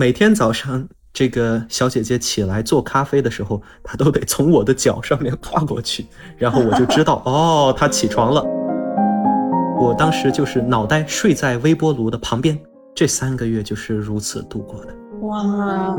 [0.00, 6.06] 每天早上这个小姐姐起来做咖啡的时候，她都得从我的脚上面跨过去，
[6.38, 8.42] 然后我就知道 哦，她起床了。
[9.78, 12.58] 我当时就是脑袋睡在微波炉的旁边，
[12.94, 14.94] 这三个月就是如此度过的。
[15.20, 15.94] 哇！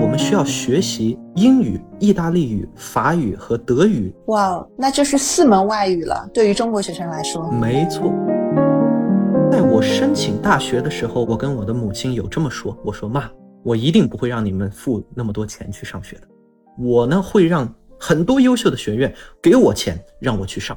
[0.00, 4.14] 我们需要学习英语、意大利语、法语和德语。
[4.28, 6.26] 哇，那就是四门外语了。
[6.32, 8.10] 对于中国学生来说，没错。
[9.50, 13.30] 在我申请大学的时候，我跟我的母亲有这么说：“我说妈，
[13.62, 16.22] 我一定不会让你们付那么多钱去上学的。
[16.78, 20.76] 我呢，会让很多优秀的学院给我钱让我去上。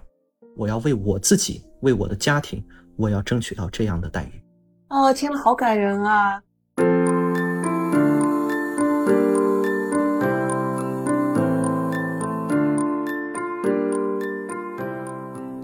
[0.55, 2.63] 我要为我自己，为我的家庭，
[2.95, 4.41] 我要争取到这样的待遇。”
[4.89, 6.41] 哦，听了好感人啊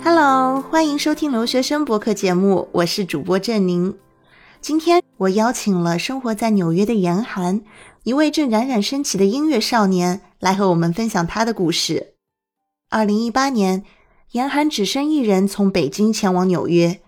[0.08, 3.98] ！Hello，欢迎收听留学生博客节目，我是主播郑宁。
[4.62, 7.64] 今天我邀请了生活在纽约的严寒，
[8.04, 12.14] 一位正冉冉升起的音乐少年，来和我们分享他的故事。
[12.92, 13.84] 二零一八年，
[14.34, 17.02] 严寒只身一人从北京前往纽约，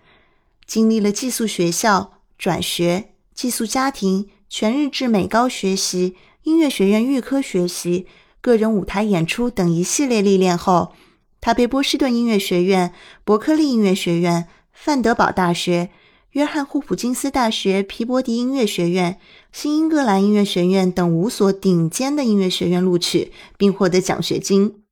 [0.66, 8.08] 经历了寄宿学校、转学、寄宿家庭、全日制美高学习、音乐学院预科学习、
[8.40, 10.94] 个人舞台演出等一系列历练后。
[11.40, 12.92] 他被波士顿音乐学院、
[13.24, 15.90] 伯克利音乐学院、范德堡大学、
[16.32, 19.18] 约翰霍普金斯大学、皮博迪音乐学院、
[19.52, 24.82] 新英格兰音乐学院等五所顶尖的音乐学院录取，并获得奖学金。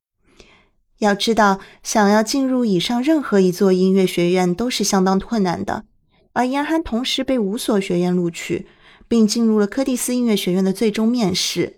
[0.99, 5.85] 要知道，想要进入以上任何一座音乐学院都是相当困难的。
[6.33, 8.67] 而严寒同时被五所学院录取，
[9.07, 11.76] 并进入了柯蒂斯音乐学院的最终面试。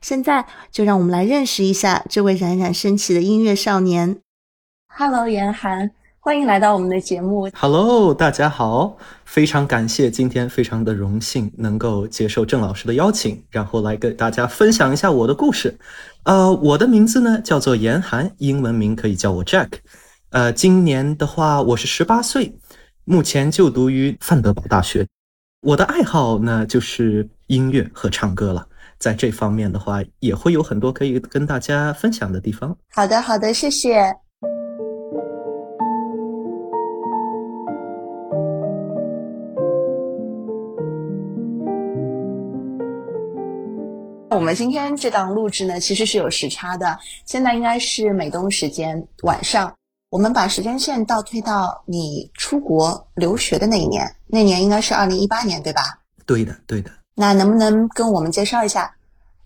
[0.00, 4.18] 现在就让我们来认识一下这位冉冉升起的音乐少年。
[4.88, 7.48] Hello，严寒，欢迎来到我们的节目。
[7.54, 15.78] Hello，大家好，非常感谢今天非常的荣幸能够接受郑老师的邀请，然后来给大家分享一下我的故事。
[16.24, 19.68] 呃，我的名字呢叫做严寒，英文名可以叫我 Jack。
[20.30, 22.54] 呃，今年的话我是十八岁，
[23.04, 25.06] 目前就读于范德堡大学。
[25.62, 28.66] 我的爱好呢就是音乐和唱歌了。
[29.00, 32.76] 在这方面的话，也会有很多可以跟大家分享的地方。
[32.90, 34.14] 好的，好的，谢谢。
[44.28, 49.72] 我们今天这档录制呢，其实是有时差的，现在应该是美东时间晚上。
[50.10, 55.82] 我们把时间线倒推到你出国留学的那一年，那年应该是二零一八年，对吧？
[56.26, 56.90] 对的，对的。
[57.20, 58.90] 那能不能跟我们介绍一下，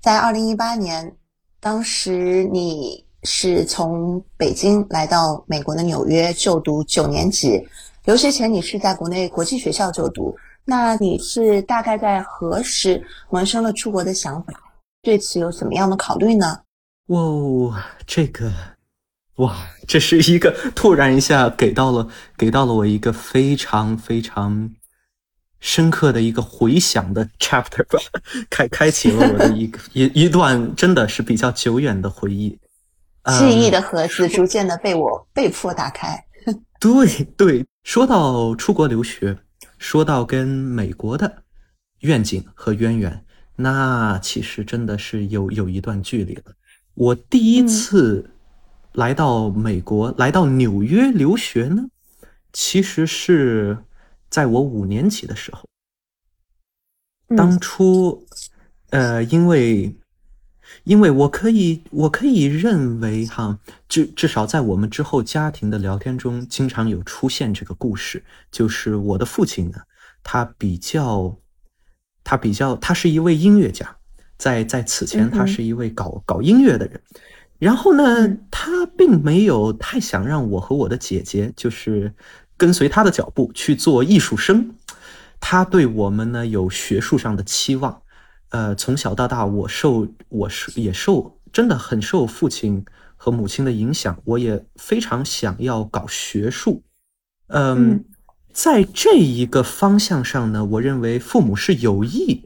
[0.01, 1.13] 在二零一八年，
[1.59, 7.67] 当时你是从北京来到美国的纽约就读九年级，
[8.05, 14.55] 留学前你是在国内国际学校就读，那你是大概在何时萌生了出国的想法？
[15.03, 16.61] 对此有什么样的考虑呢？
[17.09, 18.53] 哇，这个，
[19.39, 19.53] 哇，
[19.89, 22.07] 这是一个突然一下给到了
[22.39, 24.71] 给到了我一个非常非常。
[25.67, 27.99] 深刻的一个回想的 chapter 吧，
[28.51, 32.51] 开开启了我的一个 一一段真的是比较久远的回忆，
[33.39, 36.23] 记忆的盒子逐渐的被我被迫打开。
[36.79, 39.39] 对对，说到出国留学，
[39.79, 41.35] 说到跟美国的
[42.01, 43.25] 愿景和渊源，
[43.57, 46.43] 那其实真的是有有一段距离了。
[46.93, 48.31] 我第一次
[48.93, 51.87] 来到美国，来到纽约留学呢，
[52.53, 53.79] 其实是。
[54.35, 55.65] 在我五年级的时候，
[57.37, 58.27] 当初，
[58.91, 59.97] 呃，因为，
[60.83, 63.57] 因为我可以，我可以认为哈，
[63.89, 69.79] 至至少在我们之后家庭的聊天中，经常有出现这个故事，就是我的父亲呢，
[70.25, 71.39] 他比较，
[72.25, 73.97] 他比较，他是一位音乐家，
[74.37, 77.01] 在在此前，他是一位搞搞音乐的人，
[77.61, 82.13] 然后呢，他并没有太想让我和我的姐姐，就是。
[82.57, 84.75] 跟随他的脚步去做艺术生，
[85.41, 88.01] 他对我们呢有学术上的期望。
[88.51, 92.85] 呃，从小到大，我受我是也受真的很受父亲
[93.17, 96.83] 和母亲的影响，我也非常想要搞学术。
[97.49, 98.05] 嗯，
[98.53, 102.45] 在这一个方向上呢，我认为父母是有意，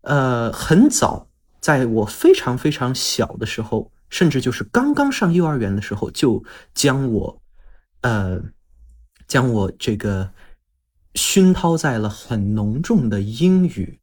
[0.00, 1.28] 呃，很早，
[1.60, 6.42] 在我非常非常小的时候，甚至就是刚刚上幼儿园的时候，就
[6.74, 7.40] 将我，
[8.00, 8.42] 呃。
[9.26, 10.30] 将我这个
[11.14, 13.98] 熏陶在了很浓重的英语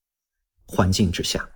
[0.66, 1.50] 环境之下，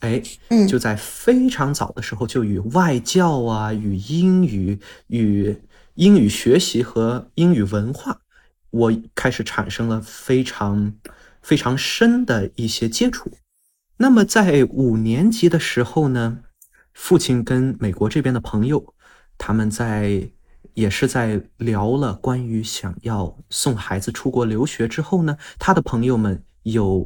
[0.00, 5.56] 哎，嗯，就在非常早的时候就与外教啊、与英语、与
[5.94, 8.20] 英语学习和英语文化，
[8.70, 10.94] 我开始产生了非常
[11.40, 13.30] 非常深的一些接触。
[13.98, 16.40] 那么在五年级的时候呢，
[16.92, 18.94] 父亲跟美国这边的朋友，
[19.38, 20.28] 他们在
[20.74, 27.04] 也是在聊了关于想要送孩子出国留学之后呢，他的朋友们有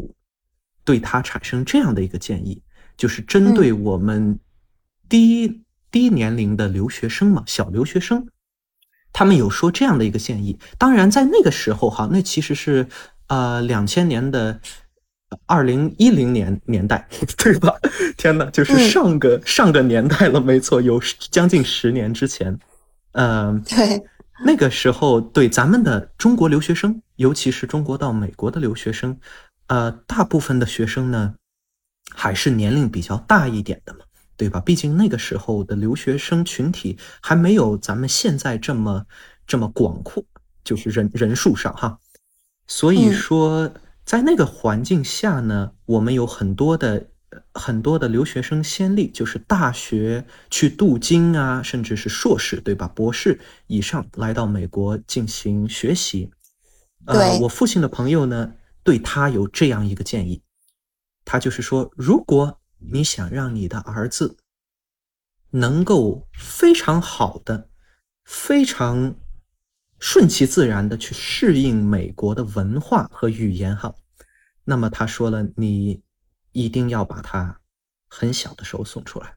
[0.85, 2.62] 对他产生这样的一个建议，
[2.97, 4.38] 就是针对我们
[5.09, 8.26] 低低年龄的留学生嘛，小留学生，
[9.12, 10.59] 他们有说这样的一个建议。
[10.76, 12.88] 当然，在那个时候哈，那其实是
[13.29, 14.61] 呃两千年的。
[15.44, 17.06] 二零一零年年代，
[17.37, 17.70] 对吧？
[18.17, 20.99] 天哪，就是上个上个年代了，没错，有
[21.31, 22.59] 将近十年之前。
[23.12, 24.05] 嗯，对，
[24.44, 29.19] 那个时候，对咱们的中国留学生，尤其是中国到美国的留学生，
[29.66, 31.34] 呃，大部分的学生呢，
[32.14, 34.00] 还是年龄比较大一点的嘛，
[34.37, 34.60] 对吧？
[34.60, 39.05] 毕竟那个时候的留学生群体还没有咱们现在这么
[39.46, 40.25] 这么广阔，
[40.62, 41.99] 就是人人数上哈，
[42.66, 43.72] 所以说。
[44.08, 47.08] 在那个环境下呢，我们有很多的
[47.55, 52.88] 很多的留学生先例，就是大学去镀金啊，甚至是硕士，对吧？
[52.88, 56.31] 博士以上来到美国进行学习。
[57.06, 60.43] 呃，我父亲的朋友呢，对他有这样一个建议，
[61.25, 64.37] 他就是说，如果你想让你的儿子
[65.50, 67.69] 能够非常好的、
[68.25, 69.14] 非常。
[70.00, 73.93] 顺其自然的去适应美国的文化和语言哈，
[74.62, 76.00] 那么他说了，你
[76.52, 77.60] 一定要把他
[78.08, 79.34] 很小的时候送出来，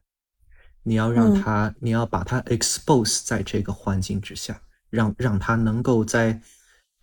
[0.82, 4.60] 你要让他，你要把他 expose 在这个环境之下，
[4.90, 6.40] 让让他能够在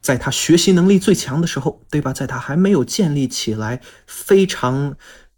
[0.01, 2.13] 在他学习能力最强的时候，对吧？
[2.13, 4.95] 在他还没有建立起来非常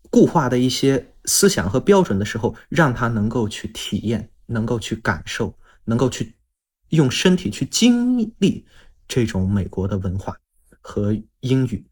[0.10, 6.36] 固化的一些思想和标准的时候，让他能够去体验，能够去感受，能够去。
[6.90, 8.66] 用身体去经历
[9.08, 10.36] 这种美国的文化
[10.82, 11.88] 和英语，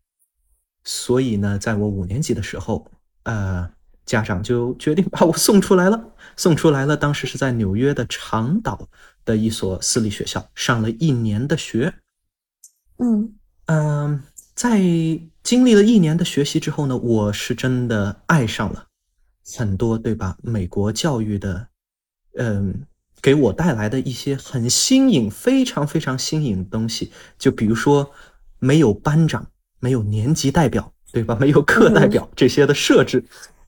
[0.84, 2.86] 所以呢，在我五年级的时候，
[3.24, 3.70] 呃，
[4.06, 6.14] 家长就决定把我送出来了。
[6.36, 8.88] 送出来了，当时是在纽约的长岛
[9.26, 11.94] 的一所私立学校上了一年的学。
[12.98, 13.34] 嗯
[13.66, 14.24] 嗯，
[14.54, 14.80] 在
[15.44, 18.88] 经历了一年的学习之后呢，我是真的爱上了
[19.58, 20.38] 很多，对吧？
[20.42, 21.68] 美国教育的，
[22.38, 22.86] 嗯。
[23.22, 28.10] 给我带来的一些很新颖、非常非常新颖的东西，就比如说
[28.60, 29.46] 没有班长、
[29.80, 31.38] 没有年级代表，对吧？
[31.40, 33.24] 没有课代表这些的设置。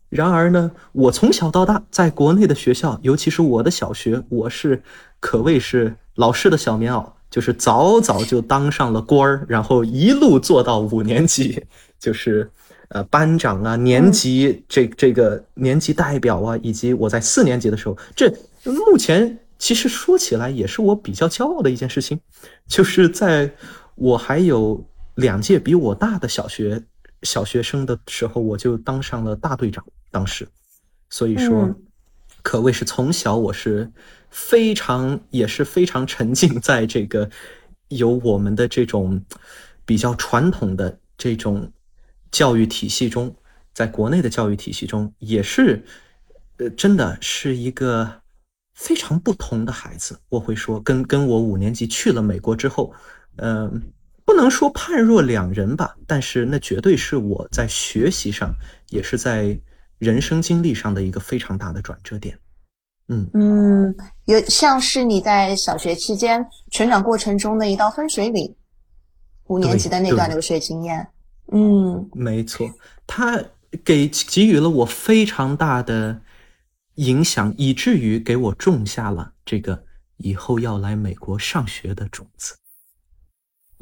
[0.09, 4.81] 然而呢，我从小到大在国内的学校，尤其是我的小学，我是
[5.19, 11.63] 可谓是老师的小棉袄，就是早早就当上了官儿，然后一路做到五年级，
[11.99, 12.49] 就是
[12.89, 18.29] 呃班长啊、年级这这个年级代表啊，以及我在四年级的时候，这
[18.65, 19.37] 目前。
[19.61, 22.19] 其实说起来也是我比较骄傲的一件事情，
[22.67, 23.47] 就是在
[23.93, 24.83] 我还有
[25.15, 26.83] 两届比我大的小学
[27.23, 29.85] 小学生的时候，我就当上了大队长。
[30.09, 30.47] 当时，
[31.09, 31.73] 所以说，
[32.41, 33.91] 可谓是从小我是
[34.29, 37.29] 非常也是非常沉浸在这个
[37.89, 39.23] 有我们的这种
[39.85, 41.71] 比较传统的这种
[42.31, 43.35] 教育体系中，
[43.73, 45.83] 在国内的教育体系中，也是
[46.57, 48.19] 呃，真的是一个。
[48.73, 52.91] 非常不同的孩子，我会说，跟跟我五年级去了美国之后，
[53.35, 53.79] 嗯，
[54.31, 58.55] 不能说判若两人吧，但是那绝对是我在学习上，
[58.89, 59.59] 也是在
[59.97, 62.39] 人生经历上的一个非常大的转折点。
[63.09, 63.95] 嗯嗯，
[64.25, 68.55] 有像是你在小学期间成长过程中的一道分水岭，
[69.47, 71.05] 五年级的那段留学经验。
[71.51, 72.71] 嗯，没错，
[73.05, 73.43] 他
[73.83, 76.21] 给给予了我非常大的。
[76.95, 79.81] 影响以至于给我种下了这个
[80.17, 82.53] 以后要来美国上学的种子。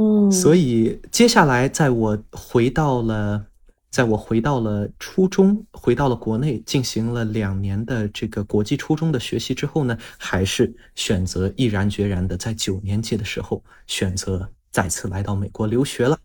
[0.02, 3.46] 嗯，所以接下来在我回到了，
[3.92, 16.18] 在我回到了初中，回到了国内，进行了两年的这个国际初中的学习之后呢，还是选择毅然决然的在九年级的时候选择再次来到美国留学了。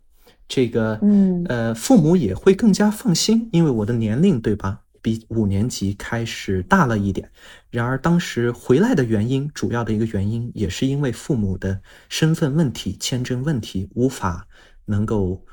[0.47, 4.83] 这个，嗯，呃，父母也会更加放心，因为我的年龄，对吧？
[5.05, 7.31] 比五年级开始大了一点，
[7.71, 14.49] 然而当时回来的原因，主要的一个原因也是因为父母的身份问题、签证问题，无法
[14.87, 15.45] 能够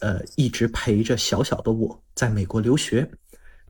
[0.00, 3.08] 呃一直陪着小小的我在美国留学，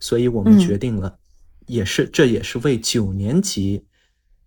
[0.01, 1.19] 所以我们决定了，
[1.67, 3.85] 也是这也是为九年级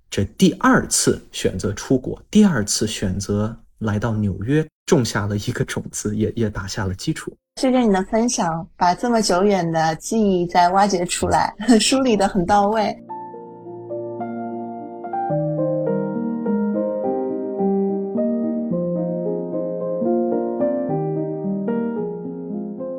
[0.09, 7.35] 这第二次选择出国、第二次选择来到纽约种下了一个种子，也也打下了基础。
[7.61, 12.97] 谢谢你的分享，把这么久远的记忆再挖掘出来， 梳理的很到位。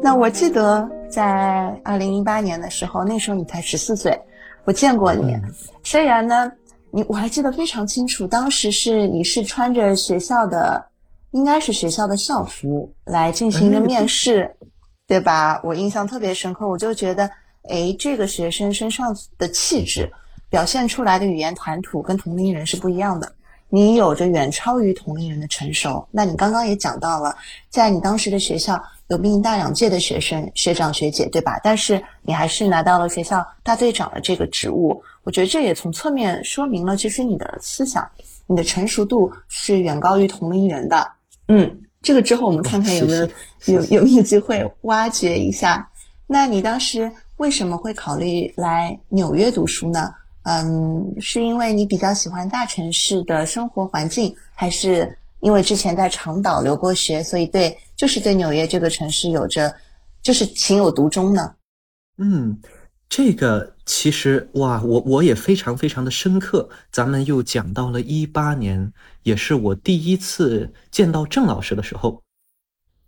[0.02, 4.18] 那我记得在二零一八年的时候，那时候你才十四岁，
[4.64, 5.36] 我见过你。
[5.84, 6.50] 虽然呢，
[6.92, 10.84] 你我还记得非常清楚，当时是你是穿着学校的，
[11.30, 14.54] 应该是学校的校服来进行的面试，
[15.06, 15.60] 对吧？
[15.62, 17.30] 我印象特别深刻，我就觉得，
[17.68, 20.10] 哎，这个学生身上的气质，
[20.48, 23.32] 表现出来的语言谈吐跟同龄人是不一样的。
[23.72, 26.04] 你有着远超于同龄人的成熟。
[26.10, 27.32] 那你刚刚也讲到了，
[27.68, 31.60] 在你当时的学校有比你大两届的学生学长学姐，对吧？
[31.62, 35.00] 但是你还是拿到了学校大队长的这个职务。
[35.22, 38.08] 我觉得这也从侧面说明了，其实你的思想、
[38.46, 41.12] 你的成熟度是远高于同龄人的。
[41.48, 43.28] 嗯，这个之后我们看看有没有
[43.66, 45.88] 有有没有机会挖掘一下。
[46.26, 50.14] 那你当时为什么会考虑来纽约读书呢？
[50.44, 59.74] 嗯，是因为你比较喜欢大城市的生活环境，还是因为之前在长岛留过学，所以对就是对纽约这个城市有着
[60.22, 61.54] 就是情有独钟呢？
[62.16, 62.58] 嗯，
[63.10, 66.70] 这个其实哇，我我也非常非常的深刻。
[66.92, 68.92] 咱们又讲到了一八年，
[69.24, 72.22] 也是我第一次见到郑老师的时候，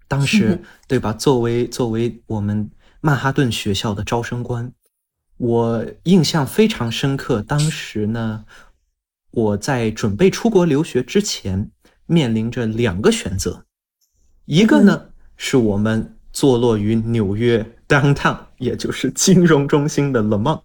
[0.09, 1.13] 当时 对吧？
[1.13, 2.69] 作为作为我们
[3.01, 4.73] 曼哈顿学校的招生官。
[5.37, 8.45] 我印象非常深刻，当时呢，
[9.31, 11.71] 我在准备出国留学之前，
[12.07, 13.65] 面临着两个选择，
[14.47, 20.61] 一个呢是我们坐落于纽约 downtown，也就是金融中心的 Le Mon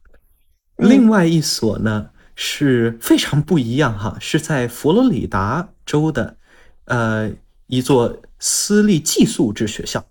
[0.78, 6.38] 另外一所呢是非常不一样哈，是在佛罗里达州的，
[6.86, 7.32] 呃，
[7.68, 10.06] 一座私立寄宿制学校，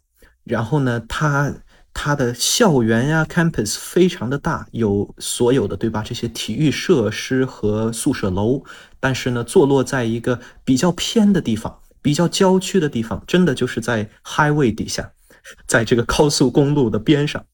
[0.44, 1.54] 然后呢，它。
[1.98, 6.02] 它的校园呀，campus 非常的大，有所有的对吧？
[6.04, 8.62] 这些体育设施和宿舍楼，
[9.00, 15.10] 但是呢，坐落在一个比较偏的地方，比较郊区的地方，真的就是在 highway 底下，
[15.66, 17.44] 在这个高速公路的边上。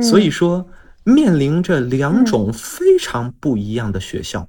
[0.00, 0.68] 所以说，
[1.04, 4.48] 面临着两种非常不一样的学校，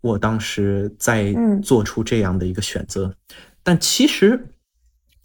[0.00, 3.14] 我当时在做出这样的一个选择。
[3.62, 4.54] 但其实，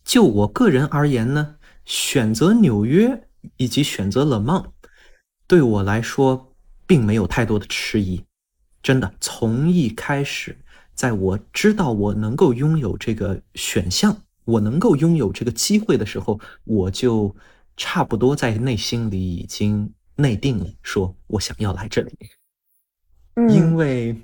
[0.03, 1.55] 就我个人而言呢，
[1.86, 3.27] 选择纽约。
[3.58, 4.63] 以及选择了梦，
[5.48, 6.53] 对我来说
[6.86, 8.24] 并没有太多的迟疑。
[8.84, 10.55] 真的，从一开始，
[10.93, 14.15] 在我知道我能够拥有这个选项，
[14.46, 17.36] 我能够拥有这个机会的时候，我就
[17.78, 22.12] 差不多在内心里已经内定了，说我想要来这里。
[23.50, 24.16] 因为，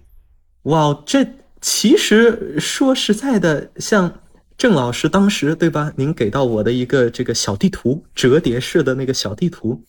[0.64, 1.28] 哇，这
[1.62, 4.20] 其实说实在的，像。
[4.58, 5.94] 郑老师当时对吧？
[5.96, 9.80] 您给到我的一个这个小地图，折叠式的那个小地图，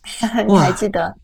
[0.48, 1.14] 你还记得？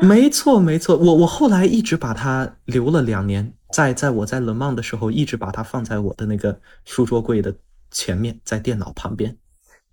[0.00, 0.98] 没错，没错。
[0.98, 7.50] 我我后来一直把它留了两年，在在我在冷梦的时候，一直把它放在我的那个书桌柜的
[7.90, 9.36] 前面，在电脑旁边，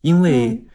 [0.02, 0.68] 因为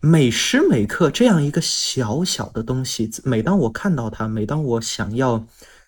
[0.00, 5.46] 每时每刻这样一个小小的东西，每当我看到它，每当我想要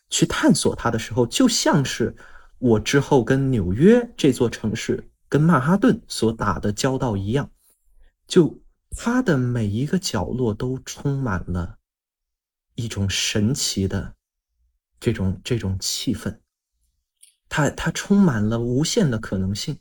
[0.08, 2.14] 去探索它的时候，就像是
[2.58, 5.06] 我之后跟纽约这座城市。
[5.30, 7.48] 跟曼哈顿所打的交道一样，
[8.26, 8.60] 就
[8.96, 11.78] 它的每一个角落都充满了
[12.74, 14.12] 一种神奇的
[14.98, 16.36] 这种这种气氛，
[17.48, 19.78] 它它充满了无限的可能性，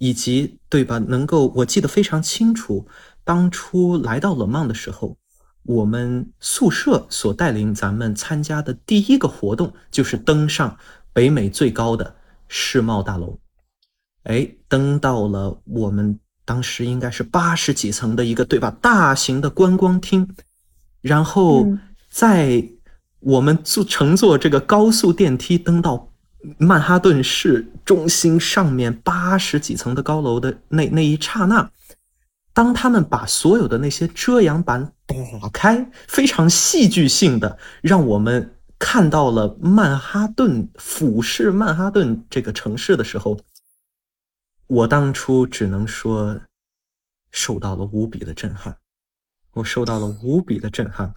[0.00, 0.96] 以及对吧？
[0.96, 2.86] 能够我记得非常清楚，
[3.22, 5.18] 当初来到冷曼的时候，
[5.64, 10.74] 我们宿舍所带领咱们参加的第一个活动就是登上
[11.12, 12.16] 北美最高的
[12.48, 13.38] 世贸大楼。
[14.22, 18.74] 哎，登到了我们当时应该是八十几层的一个，对吧？
[18.80, 20.26] 大型的观光厅，
[21.02, 21.66] 然后
[22.08, 22.66] 在
[23.18, 26.09] 我们坐乘坐这个高速电梯登到
[26.58, 31.70] 曼哈顿市中心上面八十几层的高楼的那那一刹那，
[32.52, 43.38] 当他们把所有的那些遮阳板打开，非常戏剧性的让我们看到了曼哈顿俯视曼哈顿这个城市的时候。
[44.66, 46.40] 我当初只能说，
[47.32, 48.76] 受到了无比的震撼，
[49.52, 51.12] 我受到了无比的震撼，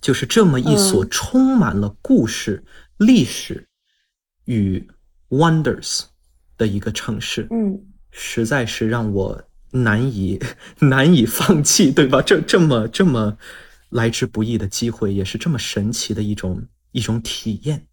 [0.00, 2.64] 就是这么一所充满了故事、
[2.96, 3.68] 历史
[4.46, 4.84] 与
[5.28, 6.02] wonders
[6.58, 7.78] 的一个城市，嗯，
[8.10, 10.40] 实在是让我难以
[10.80, 12.20] 难以放弃，对吧？
[12.22, 13.36] 这这么这么
[13.90, 16.60] 来之不易的机会，也是这么神奇的一种
[16.92, 17.86] 一种体验，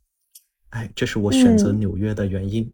[0.70, 2.72] 哎，这是我选择纽约的原因。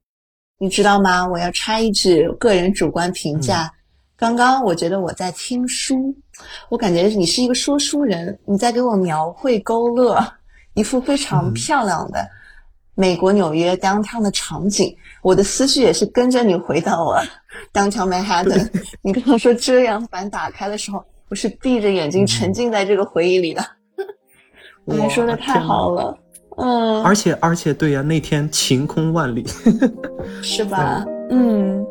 [0.58, 1.28] 你知道吗？
[1.28, 3.72] 我要插一句个人主观评价。
[4.18, 6.14] 刚刚我觉得我在听书，
[6.68, 10.22] 我感觉你是一个说书人，你在给我描绘勾勒
[10.74, 12.30] 一幅非常漂亮的
[13.00, 14.94] 美国纽约 downtown 的场景。
[15.22, 17.24] 我的思绪也是跟着你回到了
[17.72, 18.70] downtown Manhattan。
[19.02, 23.64] 你刚刚说遮阳板打开的时候，我是闭着眼睛沉浸在这个回忆里的。
[24.84, 26.18] 你说的太好了，
[26.58, 29.46] 嗯，而且而且对呀，那天晴空万里，
[30.44, 31.06] 是吧？
[31.30, 31.86] 嗯。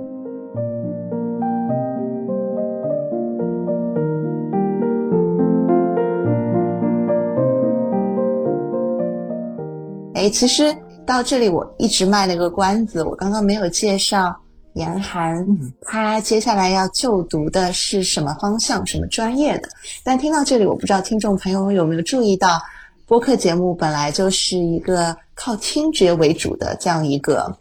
[10.14, 10.74] 哎，其实
[11.08, 14.36] 到这里我一直卖了个关子，我刚刚没有介绍
[14.74, 15.42] 严寒，
[15.80, 19.68] 他接下来要就读的是什么方向、什么专业的。
[20.04, 22.60] 但听到这里，我不知道听众朋友们有没有注意到，
[23.06, 27.56] 播客节目本来就是一个靠听觉为主的这样一个，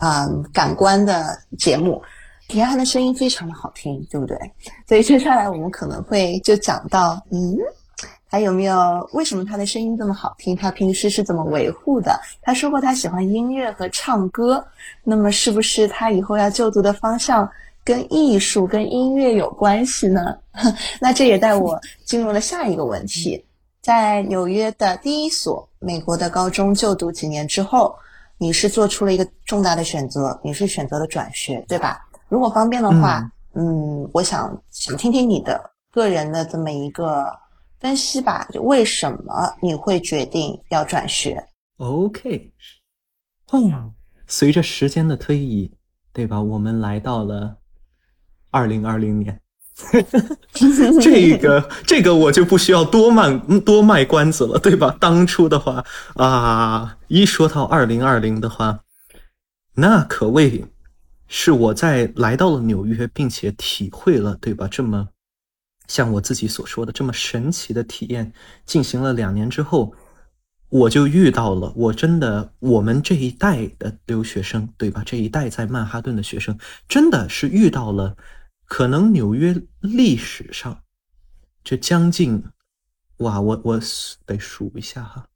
[0.00, 2.02] 嗯，感官的节目。
[2.48, 4.36] 严寒的声音非常的好听，对不对？
[4.86, 7.56] 所以接下来我们可能会就讲到，嗯。
[8.30, 9.10] 还有没有？
[9.12, 10.54] 为什么他的声音这么好听？
[10.54, 12.16] 他平时是怎么维护的？
[12.40, 14.64] 他说过他喜欢音乐和唱歌，
[15.02, 17.50] 那么是不是他以后要就读的方向
[17.82, 20.36] 跟艺术、跟音乐有关系呢？
[21.02, 23.44] 那这也带我进入了下一个问题：
[23.82, 27.92] 在纽约的第一所美国的高中就读几年之后，
[28.38, 32.06] 你是做出了一个重大的选择，你是选择了转学，对吧？
[32.28, 35.60] 如果方便的话，嗯，我想想听听你的
[35.90, 37.26] 个人的这么一个。
[37.80, 41.42] 分析吧，就为什么你会决定要转学
[41.78, 42.52] ？OK，
[43.52, 43.94] 嗯，
[44.26, 45.72] 随着时间的推移，
[46.12, 46.40] 对吧？
[46.42, 47.56] 我们来到了
[48.50, 49.40] 二零二零年，
[51.00, 53.34] 这个这个我就不需要多卖
[53.64, 54.94] 多卖关子了，对吧？
[55.00, 55.82] 当初的话
[56.16, 58.80] 啊，一说到二零二零的话，
[59.74, 60.66] 那可谓
[61.28, 64.68] 是我在来到了纽约，并且体会了，对吧？
[64.70, 65.08] 这么。
[65.90, 68.32] 像我自己所说的这么神奇的体验，
[68.64, 69.92] 进行了两年之后，
[70.68, 75.02] 我就遇到了我真的我们这一代的留学生，对吧？
[75.04, 76.56] 这一代在曼哈顿的学生，
[76.88, 78.16] 真的是遇到了
[78.66, 80.80] 可能纽约历史上
[81.64, 82.40] 这将近，
[83.16, 83.80] 哇，我我
[84.24, 85.26] 得数一下哈，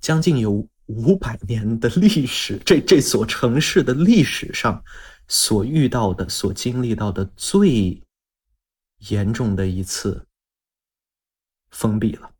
[0.00, 4.82] 将近有五百年的历史，这这所城市的历史上
[5.28, 8.02] 所遇到的、所经历到的最。
[9.08, 10.26] 严重的一次
[11.70, 12.30] 封闭了，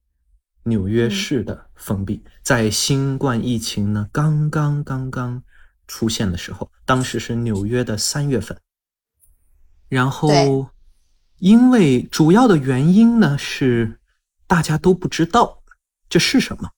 [0.63, 5.43] 纽约市的封闭，在新冠疫情呢刚刚刚刚
[5.89, 8.57] 出现的时候，当时是纽约的三月份，
[9.89, 10.69] 然后
[11.39, 13.99] 因为主要的原因呢是
[14.47, 15.63] 大家都不知道
[16.09, 16.71] 这是什么，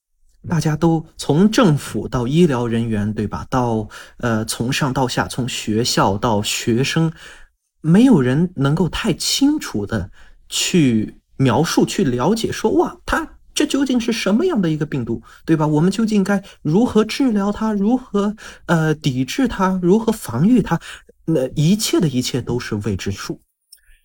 [0.48, 7.12] 大家都从政府到医疗人员对吧，到呃从上到下，从学校到学生。
[7.86, 10.10] 没有人能够太清楚的
[10.48, 15.66] 去描述、去了解，说哇，它这究竟是什么样的一个病毒，对吧？
[15.66, 17.74] 我们究竟该如何治疗它？
[17.74, 19.78] 如何呃抵制它？
[19.82, 20.80] 如何防御它？
[21.26, 23.42] 那一切的一切都是未知数。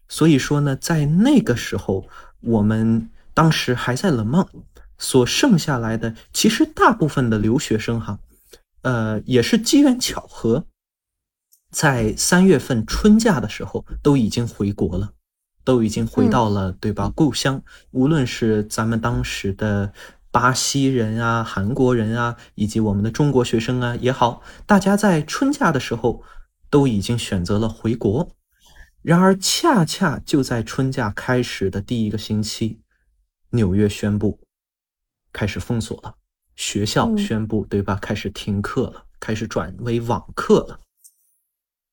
[0.09, 2.05] 所以说呢，在那个时候，
[2.41, 4.45] 我们当时还在冷梦，
[4.97, 8.19] 所剩下来的其实大部分的留学生哈，
[8.81, 10.65] 呃，也是机缘巧合。
[11.71, 15.13] 在三月份春假的时候，都已经回国了，
[15.63, 17.12] 都已经回到了，对吧？
[17.15, 19.93] 故乡，无论是咱们当时的
[20.32, 26.23] 巴西人啊、韩国人啊，以及我们的中国学生啊也好，大家在春假的时候
[26.69, 28.36] 都已经选择了回国。
[29.01, 32.82] 然而，恰恰就在春假开始的第一个星期，
[33.51, 34.39] 纽约宣布
[35.32, 36.15] 开始封锁了，
[36.55, 37.95] 学校宣布，对吧？
[37.95, 40.79] 开始停课了，开始转为网课了。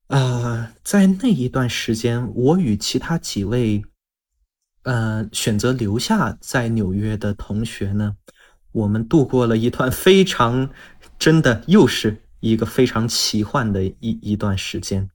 [0.09, 3.83] 呃，在那一段时间，我与其他几位，
[4.85, 8.15] 呃，选择留下在纽约的同学呢，
[8.71, 10.71] 我们度过了一段非常，
[11.19, 15.11] 真的又是一个非常奇幻的一一段时间，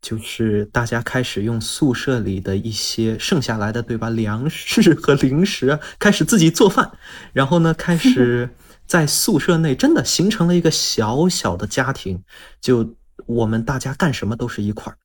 [0.00, 6.92] 就是大家开始用宿舍里的一些剩下来的，对吧，粮食和零食，开始自己做饭，
[7.32, 8.54] 然后呢，开始
[8.86, 12.22] 在宿舍内真的形成了一个小小的家庭，
[12.60, 12.94] 就。
[13.28, 14.96] 我们大家干什么都是一块儿，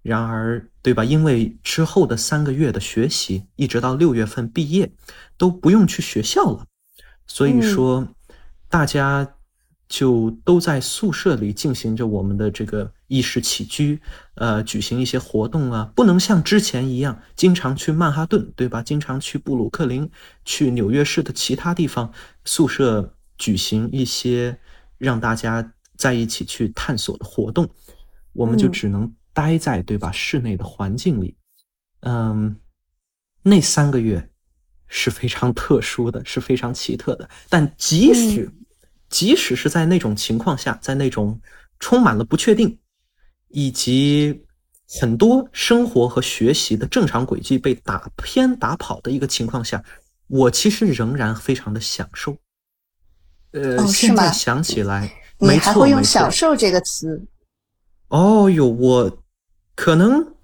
[0.00, 1.04] 然而，对吧？
[1.04, 4.92] 因为之后的三个月的学习，一直到六月份毕业，
[5.36, 6.66] 都不用去学校了，
[7.26, 8.06] 所以说，
[8.68, 9.34] 大家
[9.88, 14.00] 就都在宿舍里进行着我们的这个衣食起居，
[14.36, 18.84] 呃，举行一些活动啊，不能像之前一样经常去曼哈顿，对吧？
[18.84, 20.08] 经常去布鲁克林，
[20.44, 22.12] 去纽约市的其他地方
[22.44, 24.60] 宿舍举行一些
[24.96, 25.72] 让大家。
[25.96, 27.68] 在一起去探索的活动，
[28.32, 31.36] 我们就只能待在对吧室内的环境里。
[32.00, 32.54] 嗯，
[33.42, 34.30] 那三个月
[34.86, 37.28] 是非常特殊的，是非常奇特的。
[37.48, 38.50] 但即使
[39.08, 41.40] 即使是在那种情况下，在那种
[41.78, 42.78] 充满了不确定
[43.48, 44.44] 以及
[45.00, 49.82] 很多生活和学习的正常轨迹被打偏打跑的一个情况下，
[50.26, 52.36] 我其实仍然非常的享受。
[53.52, 57.26] 呃，哦现在想起来，你还会用“享受”这个词？
[58.08, 59.18] 哦哟，我
[59.74, 60.34] 可能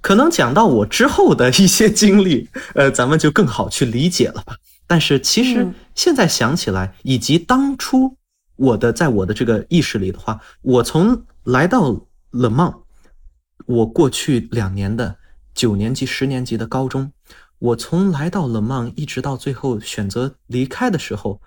[0.00, 4.56] 可能讲到我之后的一些经历， 呃，咱们就更好去理解了吧。
[4.86, 8.16] 但是其实嗯现在想起来，以及当初
[8.56, 12.82] 我的在我的这个意识里的话，我从来到勒芒，
[13.66, 15.16] 我过去两年的
[15.54, 17.12] 九年级、十年级的高中，
[17.58, 21.42] 我从来到勒芒一直到最后选择离开的时候，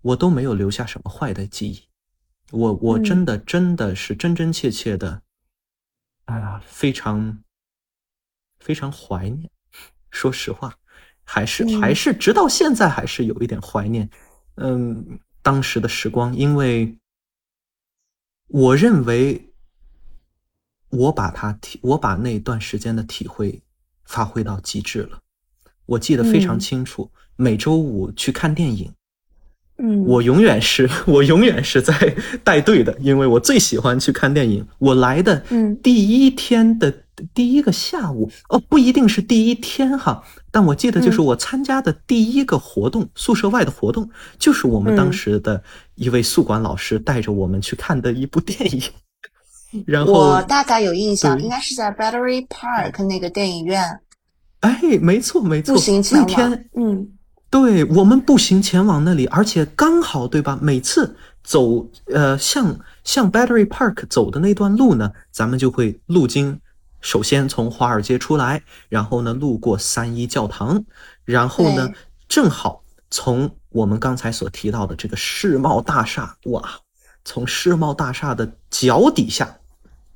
[0.00, 1.82] 我都没有留下什么坏的记忆。
[2.50, 5.22] 我我嗯真的真的是真真切切的，
[6.24, 7.42] 哎呀，非常
[8.58, 9.50] 非常怀念。
[10.10, 10.74] 说实话，
[11.24, 14.08] 还是嗯还是直到现在还是有一点怀念，
[14.54, 16.98] 嗯，当时的时光，因为
[18.48, 19.52] 我认为
[20.88, 23.62] 我把它体，我把那段时间的体会
[24.04, 25.20] 发挥到极致了。
[25.84, 28.92] 我记得非常嗯清楚，每周五去看电影，
[29.78, 30.04] 嗯。
[30.04, 31.92] 我永远是 我永远是在
[32.44, 34.66] 带队的，因为我最喜欢去看电影。
[34.78, 35.76] 我来的嗯。
[35.82, 36.92] 第一天的
[37.34, 41.24] 第一个下午，哦，不一定是第一天哈，但我记得就是嗯。
[41.24, 45.62] 我参加的第一个活动，宿舍外的活动，就是我们当嗯时的
[45.96, 48.82] 一位宿管老师带着我们去看的一部电影。
[49.84, 53.82] 然后我，大概有印象，应该是在 Battery Park 那个电影院。
[54.60, 55.74] 哎，没错没错。
[55.74, 56.26] 步，行前往。
[56.26, 57.08] 那天嗯
[57.50, 60.58] 对我们步行前往那里，而且刚好对吧？
[60.60, 66.60] 每次走呃向向 Battery Park 走的那段路呢，咱们就会路经，
[67.00, 70.84] 首先从华尔街出来，然后呢路过三一教堂，
[71.24, 71.90] 然后呢
[72.28, 76.62] 正好从我们刚才所提到的这个世贸大厦，哇，
[77.24, 79.56] 从世贸大厦的脚底下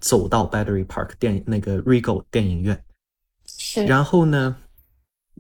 [0.01, 2.85] 走到 Battery Park 电影那个 Regal 电影院。
[3.47, 4.57] 是然后呢，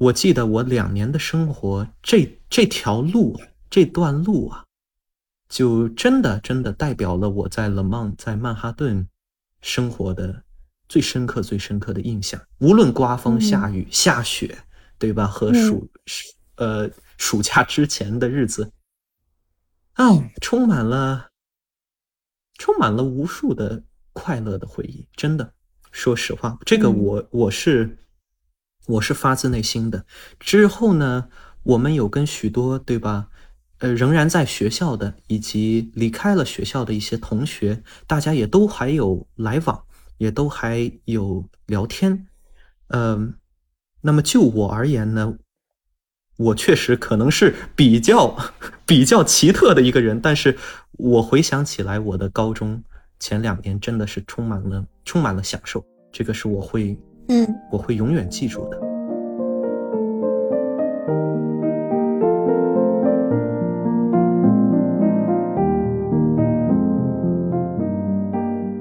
[0.02, 4.64] 我记得我两年的生活，这这条路啊，这段路啊，
[5.48, 9.06] 就真的真的代表了我在勒芒在曼哈顿
[9.60, 10.42] 生活的
[10.88, 12.40] 最深刻、最深刻的印象。
[12.58, 14.58] 无论刮风、嗯下雨、下雪，
[14.98, 15.24] 对吧？
[15.24, 15.90] 和嗯暑、
[16.56, 18.72] 呃暑假之前的日子，
[19.92, 20.04] 啊，
[20.40, 21.28] 充满了
[22.58, 23.80] 充满了无数的
[24.12, 25.06] 快乐的回忆。
[25.14, 25.52] 真的，
[25.92, 28.01] 说实话，这个嗯我我是
[28.86, 30.04] 我是发自内心的。
[30.40, 31.28] 之后呢，
[31.62, 33.28] 我们有跟许多对吧，
[33.78, 39.84] 呃，仍然在学校的以及离开了学校的一些同学，大家也都还有来往，
[40.18, 42.26] 也都还有聊天。
[42.88, 43.34] 嗯、
[44.02, 45.34] 那么就我而言呢，
[46.36, 48.36] 我确实可能是比较
[48.84, 50.58] 比较奇特的一个人，但是
[50.92, 52.82] 我回想起来，我的高中
[53.18, 58.78] 前两年真的是充满了充满了享受，这个是我会嗯我会永远记住的。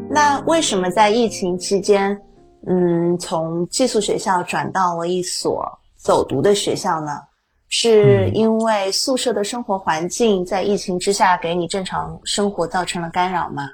[0.09, 2.19] 那为什么在疫情期间，
[2.67, 7.11] 嗯，从寄宿学校转到了一所走读的学校呢？
[7.69, 13.69] 是嗯因为宿舍的生活环境在疫情之下给你正常生活造成了干扰吗？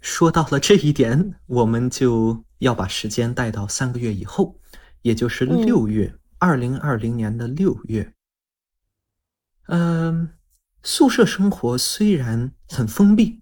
[0.00, 4.58] 说到了这一点，我们就要把时间带到三个月以后，
[5.02, 8.12] 也就是嗯六月，二零二零年的六月。
[9.66, 10.30] 嗯，
[10.82, 13.40] 宿舍生活虽然很封闭，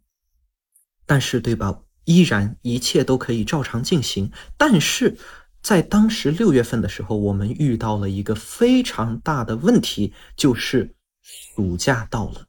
[1.04, 1.82] 但是对吧？
[2.04, 4.30] 依然一切都可以照常进行。
[4.56, 5.16] 但是
[5.60, 12.46] 在当时六月份的时候，我们遇到了一个非常大的问题，就是暑假到了。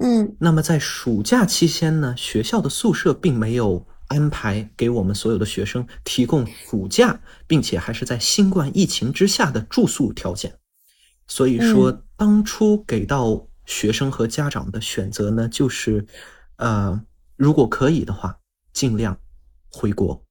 [0.00, 10.58] 嗯那么在暑假期间呢，学校的宿舍并没有安排给我们所有的学生提供暑假，并且还是在新冠疫情之下的住宿条件。
[11.26, 16.06] 所以说嗯，当初给到学生和家长的选择呢，就是，
[16.56, 17.02] 呃，
[17.36, 18.38] 如果可以的话，
[18.72, 19.18] 尽量
[19.68, 20.24] 回国。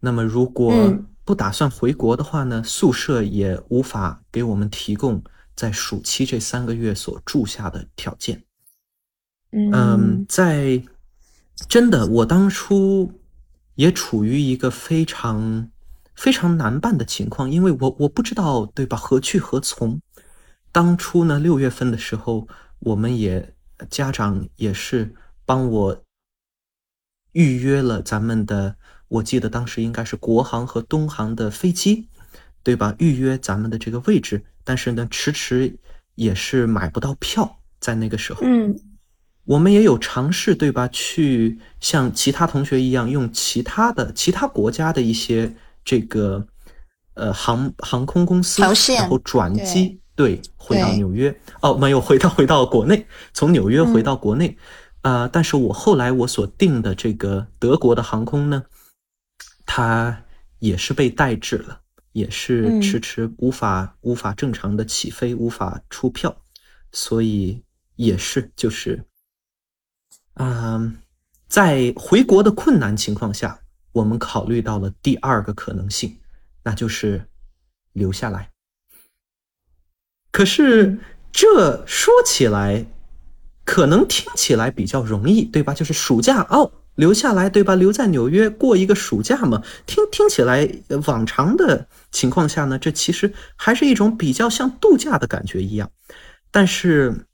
[0.00, 5.22] 那么如果嗯不打算回国的话呢，宿舍也无法给我们提供
[5.56, 8.44] 在暑期这三个月所住下的条件。
[9.50, 10.82] 嗯，在
[11.68, 13.10] 真的，我当初
[13.74, 15.70] 也处于一个非常
[16.14, 20.00] 非常难办的情况，因为我我不知道对吧，何去何从。
[20.70, 22.46] 当初呢，六月份的时候，
[22.80, 23.54] 我们也
[23.88, 25.14] 家长也是
[25.46, 26.02] 帮我
[27.32, 28.76] 预约了咱们的，
[29.08, 32.08] 我记得当时应该是国航和东航的飞机，
[32.62, 32.94] 对吧？
[32.98, 35.74] 预约咱们的这个位置，但是呢，迟迟
[36.16, 38.40] 也是买不到票，在那个时候。
[38.42, 38.76] 嗯
[39.46, 40.88] 我们也有尝试，对吧？
[40.88, 46.44] 去像其他同学一样，用其他的其他国家的一些这个
[47.14, 51.32] 呃航航空公司，然后转机，对，回到纽约。
[51.62, 54.58] 哦，没有回到回到国内，从纽约回到国内。
[55.02, 58.64] 啊，但是我后来我所订的这个德国的航空呢，
[59.64, 60.24] 它
[60.58, 61.82] 也是被代制了，
[62.16, 66.34] 也是迟迟无法无法正常的起飞，无法出票，
[66.90, 67.62] 所以
[67.96, 69.04] 也是就是。
[70.32, 70.96] 嗯，
[71.46, 73.60] 在回国的困难情况下，
[73.92, 76.18] 我们考虑到了第二个可能性，
[76.62, 77.28] 那就是
[77.92, 78.50] 留下来。
[80.32, 80.98] 可是
[81.30, 82.86] 这说起来，
[83.62, 85.74] 可能听起来比较容易，对吧？
[85.74, 87.74] 就是暑假哦，留下来，对吧？
[87.74, 90.68] 留在纽约过一个暑假嘛，听听起来，
[91.06, 95.90] 往常的情况下呢，这其实还是一种比较像度假的感觉一样，
[96.50, 97.26] 但是。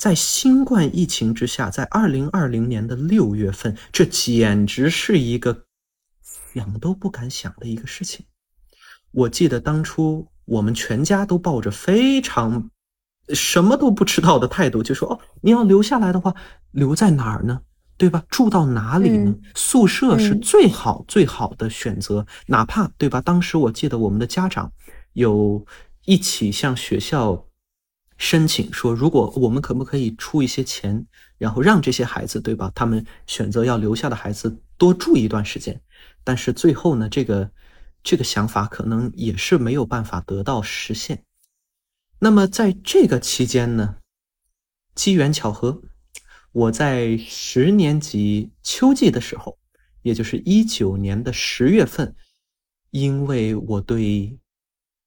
[0.00, 5.64] 在新冠疫情之下，在二零二零年的六月份，这简直是一个
[6.54, 8.24] 想都不敢想的一个事情。
[9.10, 12.70] 我记得当初我们全家都抱着非常
[13.34, 16.34] 什么都不知道的态度，就说：“哦，你要留下来的话，
[16.70, 17.60] 留在哪儿呢？
[18.00, 18.24] 对吧？
[18.30, 19.34] 住到哪里呢？
[19.54, 23.20] 宿舍是最好最好的选择，哪怕对吧？
[23.20, 24.72] 当时我记得我们的家长
[25.12, 25.62] 有
[26.06, 27.44] 一起向学校。”
[28.16, 31.06] 申请说，如果我们可不可以出一些钱，
[31.38, 32.70] 然后让这些孩子，对吧？
[32.74, 35.80] 他们选择要留下的孩子多住一段时间，
[36.22, 37.50] 但是最后呢，这个
[38.02, 41.22] 这个想法可能也是没有办法得到实现。
[42.18, 43.96] 那么在这个期间呢，
[44.94, 45.80] 机缘巧合，
[46.52, 49.58] 我在十年级秋季的时候，
[50.02, 52.14] 也就是一九年的十月份，
[52.90, 54.38] 因为我对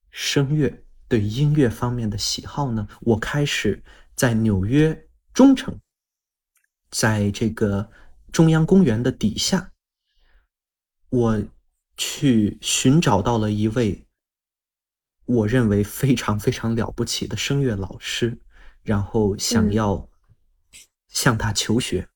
[0.09, 0.79] 声乐。
[1.05, 3.83] 对音乐方面的喜好呢，我开始
[4.15, 5.79] 在纽约中城，
[6.89, 7.91] 在这个
[8.31, 9.73] 中央公园的底下，
[11.09, 11.43] 我
[11.97, 14.07] 去寻找到了一位
[15.25, 18.39] 我认为非常非常了不起的声乐老师，
[18.81, 20.09] 然后想要
[21.13, 22.09] 向他求学。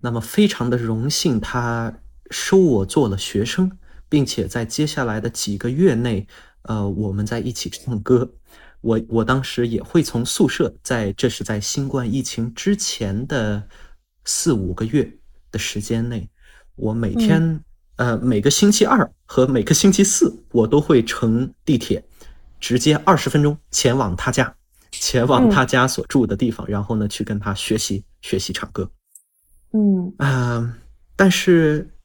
[0.00, 2.00] 那么非常的荣幸，他
[2.30, 3.70] 收我做了学生，
[4.08, 6.26] 并且在接下来的几个月内。
[6.62, 8.34] 呃，我们在一起唱歌，
[8.82, 13.66] 我我当时也会从宿舍，在这是在新冠疫情之前的
[14.26, 15.10] 四五个月
[15.50, 16.28] 的时间内，
[16.76, 17.64] 我每天
[17.96, 22.04] 呃每个星期二和每个星期四，我都会乘地铁，
[22.60, 24.54] 直接二十分钟前往他家，
[25.00, 28.88] 前往他家所住的地方，然后呢去跟他学习学习唱歌。
[29.72, 30.76] 嗯啊，
[31.16, 31.96] 但是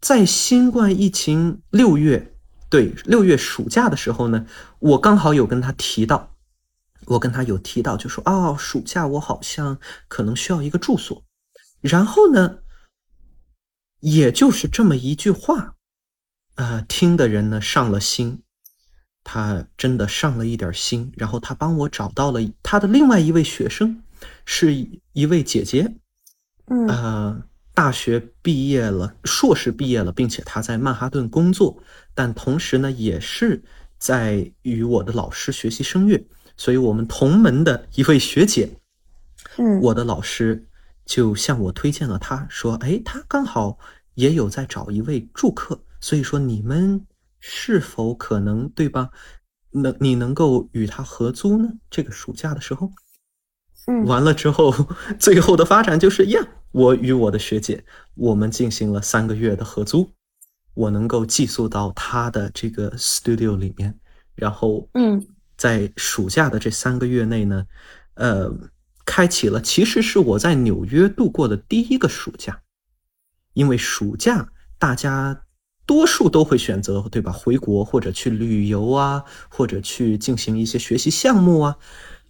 [0.00, 2.28] 在新冠疫情六月。
[2.68, 4.46] 对，六月暑假的时候呢，
[4.78, 6.34] 我刚好有跟他提到，
[7.04, 9.78] 我跟他有提到，就说哦，暑假我好像
[10.08, 11.22] 可能需要一个住所。
[11.82, 12.60] 然后呢，
[14.00, 15.74] 也就是这么一句话，
[16.54, 18.42] 呃，听的人呢上了心，
[19.24, 21.12] 他真的上了一点心。
[21.16, 24.02] 然后他帮我找到了他的另外一位学生，
[24.44, 24.74] 是
[25.12, 25.94] 一位姐姐，
[26.66, 27.42] 嗯。
[27.74, 31.82] 大学毕业了，硕士毕业了，并且他在曼哈顿工作，
[32.14, 33.62] 但同时呢，也是
[33.96, 36.22] 在与我的老师学习声乐，
[36.54, 38.68] 所以我们同门的一位学姐，
[39.56, 40.68] 嗯，我的老师
[41.06, 43.78] 就向我推荐了他，说，哎，他刚好
[44.16, 47.02] 也有在找一位助课，所以说你们
[47.44, 49.10] 是否可能，对吧？
[49.72, 51.68] 能你能够与他合租呢？
[51.90, 52.90] 这个暑假的时候。
[53.88, 54.72] 嗯完了之后，
[55.18, 60.08] 最后的发展就是呀，我与我的学姐，我们进行了三个月的合租，
[60.74, 63.98] 我能够寄宿到她的这个 studio 里面，
[64.36, 65.26] 然后，嗯，
[65.56, 67.66] 在暑假的这三个月内呢，
[68.14, 68.54] 呃，
[69.04, 72.62] 开启了其实是我在纽约度过的第一个暑假，
[73.54, 75.42] 因为暑假大家
[75.84, 81.76] 多数都会选择对吧，回国或者去旅游啊，或者去进行一些学习项目啊。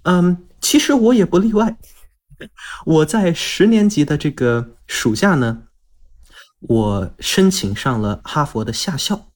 [0.05, 1.77] 嗯，其实我也不例外。
[2.85, 5.63] 我在十年级的这个暑假呢，
[6.61, 9.29] 我申请上了哈佛的夏校，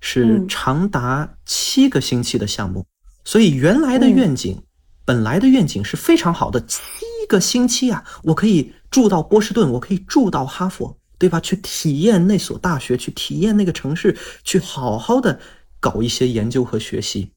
[0.00, 2.84] 是长达七个星期的项目。
[3.24, 4.60] 所以原来的愿景，
[5.04, 6.80] 本来的愿景是非常好的，七
[7.28, 11.38] 个星期啊，我可以住到波士顿，我可以住到哈佛，对吧？
[11.38, 15.38] 去体验那所大学，去体验那个城市，去好好的
[15.78, 17.30] 搞一些研究和学习。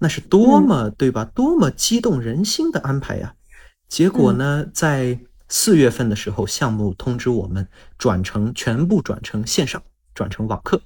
[0.00, 1.24] 那是多么对吧？
[1.26, 3.32] 多么激动人心的安排呀！
[3.88, 5.16] 结果呢，在
[5.48, 9.80] 四月份的时候，项目通知我们转成全部转成线上，
[10.12, 10.82] 转成网课。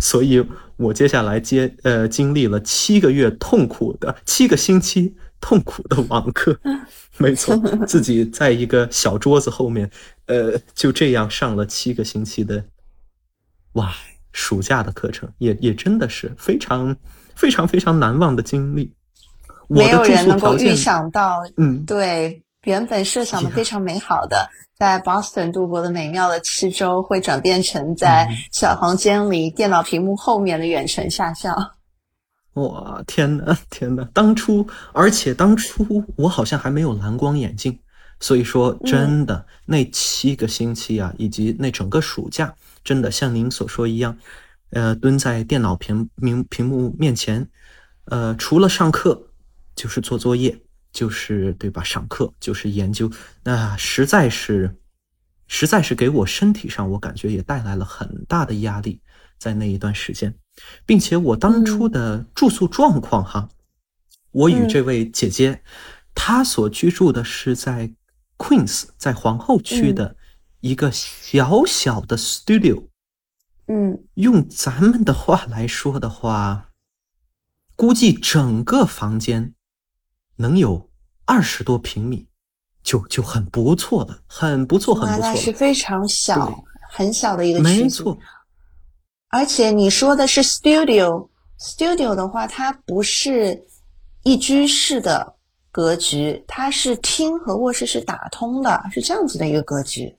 [0.00, 0.44] 所以
[0.76, 6.58] 我接下来接呃经历了七个月痛苦的七个星期痛苦的网课。
[7.18, 7.54] 没错，
[7.86, 9.90] 自己在一个小桌子后面，
[10.24, 12.64] 呃，就这样上了七个星期的，
[13.72, 13.92] 哇，
[14.32, 16.96] 暑假的课程，也也真的是非常
[17.34, 18.90] 非常非常难忘的经历。
[19.68, 31.54] 没有人能够预想到，嗯，对，原本设想的非常美好的，在 Boston 度过的美妙的七周，会转变成在小房间里电脑屏幕后面的远程下校。
[32.54, 34.08] 哇，天呐，天呐！
[34.12, 37.78] 当初，而且当初我好像还没有蓝光眼镜，
[38.20, 44.16] 所以说真的那七个星期啊，以及那整个暑假，真的像您所说一样，
[44.70, 47.48] 呃，蹲在电脑屏屏屏幕面前，
[48.06, 49.28] 呃，除了上课。
[49.74, 50.54] 就是做作业，
[50.92, 51.82] 就是对吧？
[51.82, 53.10] 上课就是研究，
[53.42, 54.76] 那实在是，
[55.48, 59.00] 实在是给我身体上，我感觉也带来了很大的压力，
[59.38, 60.32] 在那一段时间，
[60.84, 63.48] 并且我当初的住宿状况哈，
[64.30, 65.62] 我与这位姐姐，
[66.14, 67.92] 她所居住的是在
[68.38, 70.16] Queens，在皇后区的
[70.60, 72.86] 一个小小的 studio，
[73.66, 76.70] 嗯，用咱们的话来说的话，
[77.76, 79.54] 估计整个房间。
[80.36, 80.90] 能有
[81.24, 82.26] 二十多平米，
[82.82, 85.20] 就就很不错的，很不错，很不错。
[85.20, 88.18] 那是非常小，很小的一个区没错。
[89.32, 93.58] 而且你说的是 studio，studio 的话，它不是
[94.24, 95.34] 一居室的
[95.70, 100.14] 格局，它是厅和卧室是打通的，是这样子的一个格局。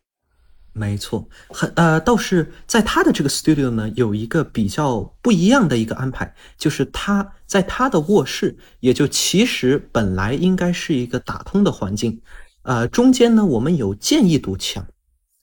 [0.71, 12.19] 没错，很呃，倒是在他的这个 studio 呢，有一个比较不一样的一个安排，就是他在他的卧室，也就其实本来应该是一个打通的环境，
[12.63, 14.84] 呃，中间呢我们有建一堵墙，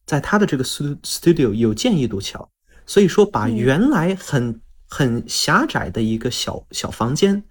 [0.05, 2.49] 在他的这个 studio 有建一堵墙，
[2.91, 7.45] 所以说把原来很很狭窄的一个小小房间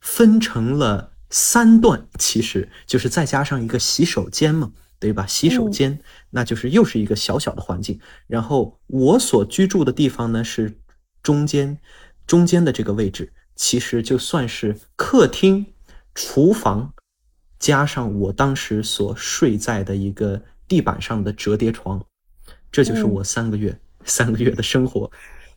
[0.00, 4.72] 分成了三段，其实就是再加上一个洗手间嘛。
[5.00, 5.26] 对吧？
[5.26, 8.00] 洗手间，那就是又是一个小小的环境。
[8.26, 10.78] 然后我所居住的地方呢是
[11.22, 11.78] 中间，
[12.26, 15.66] 中间的这个位置，其实就算是客厅、
[16.14, 16.94] 厨房，
[17.58, 22.02] 加上我当时所睡在的一个地板上的折叠床，
[22.72, 25.10] 这就是我三个月三个月的生活。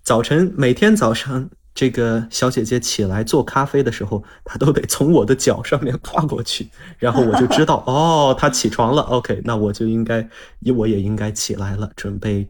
[0.03, 1.49] 早晨每天早上。
[1.79, 9.03] 这个小姐姐起来做咖啡的时候，她都得从我的脚上面跨过去， 然后我就知道， 哦，她起床了。
[9.03, 10.27] OK，那我就应该，
[10.75, 12.49] 我也应该起来了，准备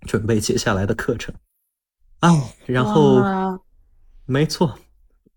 [0.00, 1.32] 准备接下来的课程。
[2.18, 2.28] 啊，
[2.66, 3.22] 然后，
[4.24, 4.76] 没错，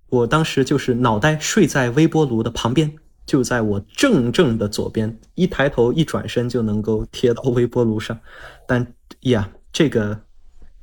[0.09, 2.91] 我当时就是脑袋睡在微波炉的旁边，
[3.27, 8.19] 就在我正正的左边，一抬头一转身就能够贴到微波炉上。
[8.67, 10.19] 但呀，这个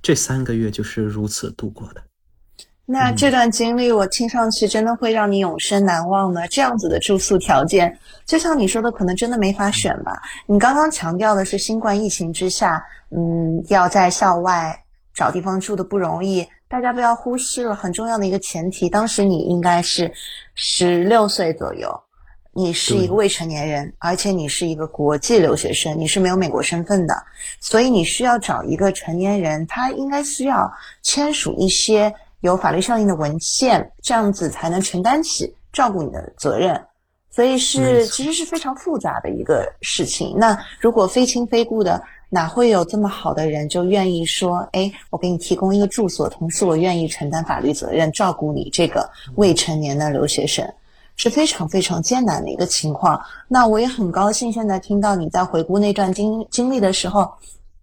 [0.01, 2.03] 这三个月就是如此度过的。
[2.89, 6.47] 那这段经历，我听上去真的会让你永生难忘的。
[6.47, 10.13] 这样子的住宿条件，就像你说的，可能真的没法选吧。
[10.47, 14.81] 你刚刚强调的是新冠疫情之下，嗯，要在校外
[15.13, 16.47] 找地方住的不容易。
[16.69, 20.13] 大家不要忽视了很重要的一个前提，当时你应该是
[20.55, 21.93] 十六岁左右，
[22.57, 27.15] 你是一个未成年人，而且你是一个国际留学生，你是没有美国身份的，
[27.61, 32.13] 所以你需要找一个成年人，他应该需要签署一些。
[32.41, 36.81] 有法律效应的文件，这样子才能承担起照顾你的责任，
[37.31, 40.35] 所以是其实是非常复杂的一个事情。
[40.37, 50.65] 那如果非亲非故的，哪会有这么好的人就愿意说，哎，我给你提供一个住所，同时我愿意承担法律责任，照顾你这个未成年的留学生，
[51.17, 53.21] 是非常非常艰难的一个情况。
[53.49, 57.29] 那我也很高兴，现在听到你在回顾那段经经历的时候，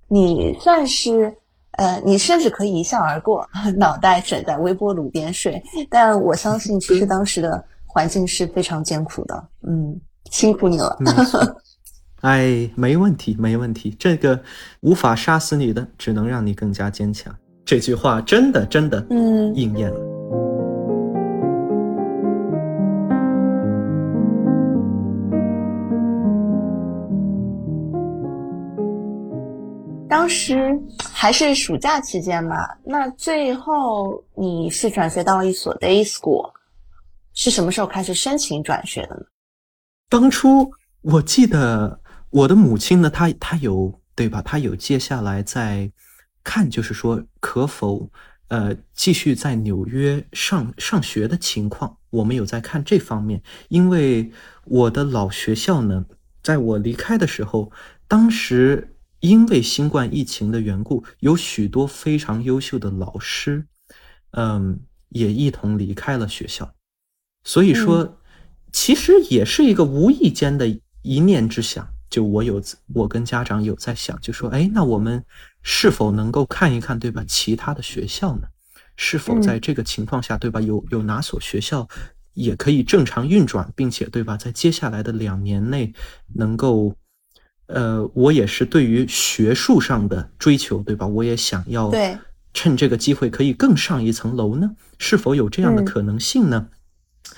[0.07, 1.35] 你算是。
[1.77, 5.59] 呃，你甚至可以一笑而过， 脑袋枕在微波炉边睡。
[5.89, 9.43] 但我相信，其实当时的环境是非常艰苦的。
[9.63, 10.95] 嗯，辛苦你了。
[12.21, 13.95] 哎，没问题，没问题。
[13.97, 14.39] 这个
[14.81, 17.35] 无法杀死你的，只能让你更加坚强。
[17.65, 20.12] 这句话真的，真的，嗯，应验了。
[30.23, 30.73] 当时
[31.11, 36.49] 还是暑假期间嘛，那最后你是转学到一所 day school，
[37.33, 39.25] 是什么时候开始申请转学的呢？
[40.07, 40.71] 当初
[41.01, 44.41] 我记得我的母亲呢，她她有对吧？
[44.41, 45.91] 她有接下来在
[46.41, 48.09] 看，就是说可否
[48.47, 53.43] 呃继续在纽约上上学的情况，我们有在看这方面。
[53.67, 54.31] 因为
[54.63, 56.05] 我的老学校呢，
[56.41, 57.69] 在我离开的时候，
[58.07, 58.89] 当时。
[59.23, 63.65] 因为新冠疫情的缘故，有许多非常优秀的老师，
[64.31, 66.75] 嗯，也一同离开了学校。
[67.45, 68.19] 所以说，
[68.73, 70.67] 其实也是一个无意间的
[71.03, 72.61] 一念之想，就我有
[72.93, 75.23] 我跟家长有在想，就说，哎，那我们
[75.61, 77.23] 是否能够看一看，对吧？
[77.25, 78.49] 其他的学校呢？
[78.97, 80.59] 是否在这个情况下，对吧？
[80.59, 81.87] 有有哪所学校
[82.33, 84.35] 也可以正常运转，并且，对吧？
[84.35, 85.93] 在接下来的两年内，
[86.35, 86.93] 能够，
[87.73, 91.05] 呃，我也是对于学术上的追求，对吧？
[91.05, 92.17] 我也想要对
[92.53, 94.71] 趁这个机会可以更上一层楼呢？
[94.99, 96.69] 是否有这样的可能性呢？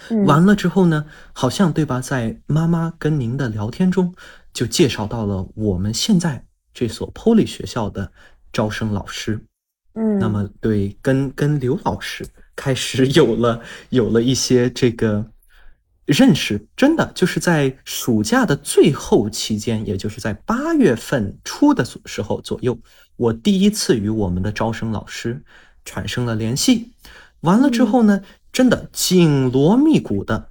[0.09, 4.13] 嗯完了之后呢，好像对吧，在妈妈跟您的聊天中，
[4.53, 8.11] 就介绍到了我们现在这所 Poly 学校的
[8.51, 9.39] 招生老师。
[9.93, 12.25] 嗯，那么对，跟跟刘老师
[12.55, 15.25] 开始 有了有了一些这个
[16.05, 22.77] 认识，真的就是在暑假的最后期间，也就是在八月份初的时候左右，
[23.15, 25.43] 我第一次与我们的招生老师
[25.83, 26.91] 产生了联系。
[27.41, 30.49] 完了之后呢，真的紧锣密鼓的。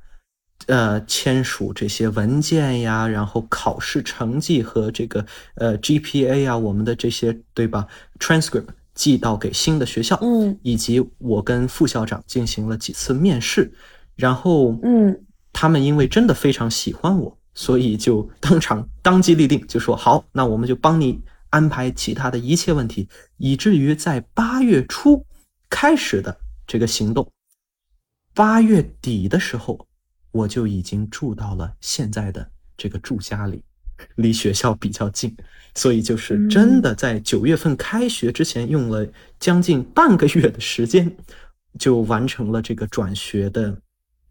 [0.66, 5.26] 呃，签署这些文件呀，然后考试成绩和这个
[5.56, 7.86] 呃 GPA 呀，我们的这些对吧
[8.18, 13.70] ？transcript 寄到给新的学校，嗯以及我跟副校长进行了几次面试，
[14.16, 15.20] 然后嗯
[15.54, 25.24] 他们因为真的非常喜欢我，所以就当场 当机立定，就说好，那我们就帮你安排其他的一切问题，以至于在八月初
[25.70, 26.36] 开始的
[26.66, 27.30] 这个行动，
[28.34, 29.86] 八月底的时候，
[30.32, 33.62] 我就已经住到了现在的这个住家里，
[34.16, 35.36] 离学校比较近，
[35.76, 39.06] 所以就是真的在九月份开学之前，用了
[39.38, 41.16] 将近半个月的时间，
[41.78, 43.80] 就完成了这个转学的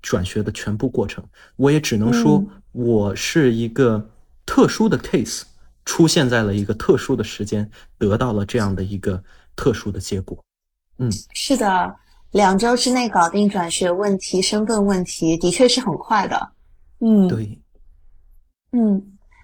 [0.04, 1.24] 转学的全部过程。
[1.56, 4.08] 我也只能说，我是一个
[4.46, 5.42] 特殊的 case，
[5.86, 9.24] 出现在了一个特殊的时间，得到了这样的一个
[9.56, 10.38] 特殊的结果。
[11.00, 11.96] 嗯，是的，
[12.32, 16.52] 两周之内搞定转学问题、身份问题，的确是很快的。
[17.00, 17.60] 嗯，对，
[18.74, 19.02] 嗯，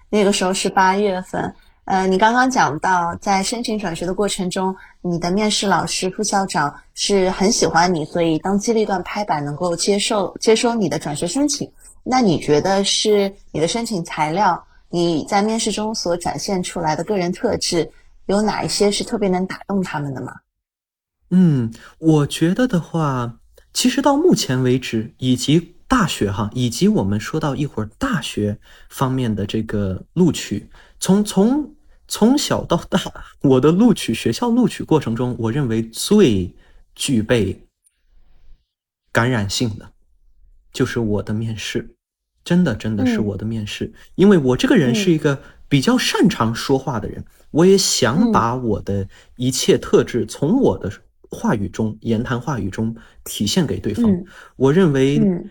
[0.08, 1.52] 那个时候是八月份。
[1.84, 11.68] 呃，你刚刚讲到，在申请转学的过程中，你的面试老师、副校长是很喜欢你，所以当机立断拍板，能够接受接收你的转学申请。
[12.04, 17.90] 那你觉得是你的申请材料，你在面试中所展现出来的个人特质，
[18.26, 20.32] 有哪一些是特别能打动他们的吗？
[21.30, 23.38] 嗯，我觉得的话，
[23.72, 28.58] 其实到目前为止，以及大学哈，以及我们说到一会儿大学
[28.88, 30.70] 方面的这个录取，
[31.00, 31.74] 从从
[32.06, 33.00] 从小到大，
[33.40, 36.54] 我的录取学校录取过程中，我认为最
[36.94, 37.58] 具备
[39.10, 39.92] 感染性的，
[40.72, 41.94] 就是我的面试，
[42.44, 43.24] 真的真的是嗯。
[43.24, 44.94] 我的面试，因为我这个人嗯。
[44.94, 48.32] 是一个比较擅长说话的人，我也想嗯。
[48.32, 50.92] 把我的一切特质从我的
[51.30, 52.94] 话语中、言谈话语中
[53.24, 54.04] 体现给对方。
[54.10, 54.24] 嗯。
[54.56, 55.48] 我认为嗯，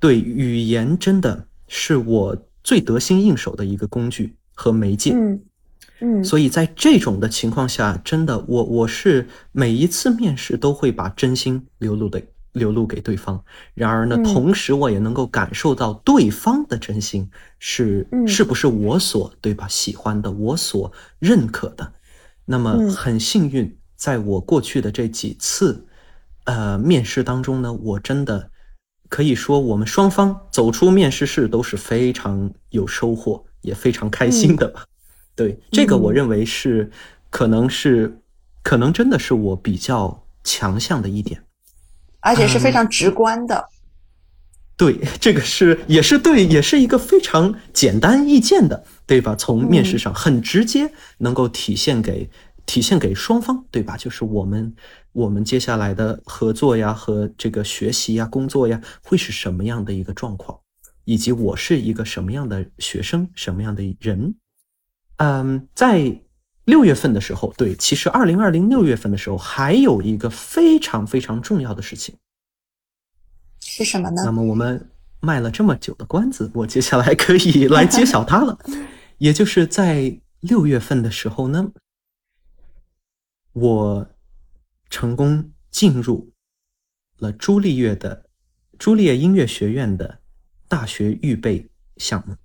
[0.00, 5.12] 对语言真的是我最得心应手的一个工具和媒介。
[5.14, 5.40] 嗯
[6.02, 13.42] 嗯，所以在这种的情况下，真的，我我是每一次面试都会把真心流露的流露给对方。
[13.74, 21.92] 然而呢，嗯同时我也能够感受到对方的真心是嗯是不是我所对吧喜欢的，我所认可的。
[22.46, 25.86] 那么嗯很幸运，在我过去的这几次
[26.44, 28.50] 呃面试当中呢，我真的
[29.10, 34.84] 可以说我们双方走出面试室都是非常有收获，也非常开心的吧。
[35.34, 36.90] 对，这个我嗯认为是，
[37.30, 38.20] 可能是，
[38.62, 41.42] 可能真的是我比较强项的一点。
[42.20, 43.64] 而且是非嗯常直观的。
[44.76, 49.34] 对，这个是也是对，也是一个非常简单易见的，对吧？
[49.36, 52.30] 从面试上很直接，能够体现给
[52.66, 53.96] 体现给双方，对吧？
[53.96, 54.74] 就是我们
[55.12, 60.58] 我们接下来的合作呀和这个学习呀、工作呀，会是什么样的一个状况，
[61.04, 64.34] 以及我是一个什么样的学生，什么样的人。
[65.16, 66.20] 嗯，在
[66.64, 72.16] 六月份的时候，对，其实二零二零六月份的时候，还有一个非常非常重要的事情。
[73.60, 74.32] 是什么呢那？
[74.32, 74.90] 么我们
[75.20, 78.58] 卖了这么久的关子，我接下来可以 来揭晓它了。
[79.18, 81.72] 也就是在六月份的时候呢，
[83.52, 84.08] 我
[84.88, 86.32] 成功进入
[87.18, 88.30] 了朱丽叶的
[88.78, 90.19] 朱丽叶音乐学院的
[90.70, 91.66] 大学预备
[91.96, 92.36] 项目。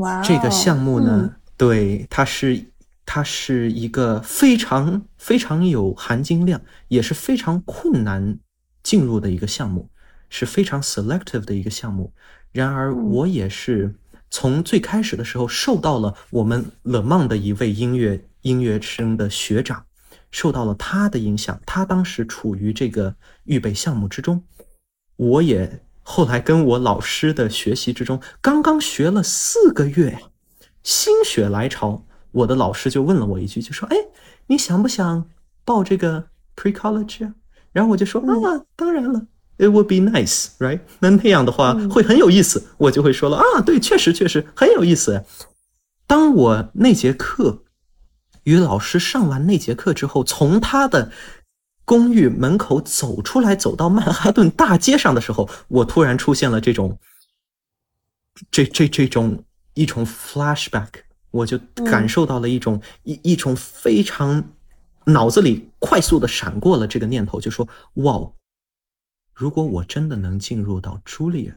[0.00, 2.64] 哇哦，这个项目呢，嗯对，它是
[3.04, 8.38] 它是一个非常非常有含金量，也是非常困难
[8.82, 9.90] 进入的一个项目，
[10.30, 12.14] 是非常 selective 的一个项目。
[12.52, 13.94] 然而，嗯我也是
[14.30, 19.84] 从最开始的时候受到了我们勒曼的一位音乐音乐生的学长，
[20.30, 21.60] 受到了他的影响。
[21.66, 23.14] 他当时处于这个
[23.44, 24.42] 预备项目之中，
[25.16, 30.18] 我也后来跟我老师的学习之中，刚刚学了四个月，
[30.82, 33.96] 心血来潮，我的老师就问了我一句，就说：“哎，
[34.48, 35.28] 你想不想
[35.64, 36.26] 报这个
[36.56, 37.34] pre college 啊？”
[37.72, 39.26] 然后我就说：“啊，当然了
[39.58, 40.80] ，it would be nice, right？
[40.98, 45.24] 那那样的话会很有意思。”我就会说了：“啊，对，确实确实很有意思。”
[46.06, 47.62] 当我那节课
[48.42, 51.10] 与老师上完那节课之后，从他的
[51.84, 56.98] 公寓门口走出来，走到曼哈顿大街上的时候，我突然出现了这种，
[58.50, 60.88] 这这这种一种 flashback，
[61.30, 64.42] 我就感受到了一种一一种非常
[65.06, 68.30] 脑子里快速的闪过了这个念头，就说哇，
[69.34, 71.56] 如果我真的能进入到 Juliet，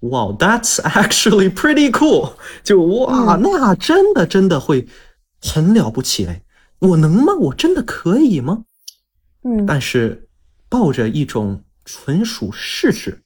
[0.00, 4.86] 哇，that's actually pretty cool，就哇，那真的真的会
[5.42, 6.42] 很了不起哎，
[6.78, 7.34] 我能吗？
[7.34, 8.64] 我真的可以吗？
[9.42, 10.28] 嗯，但是
[10.68, 13.22] 抱着一种纯属试试，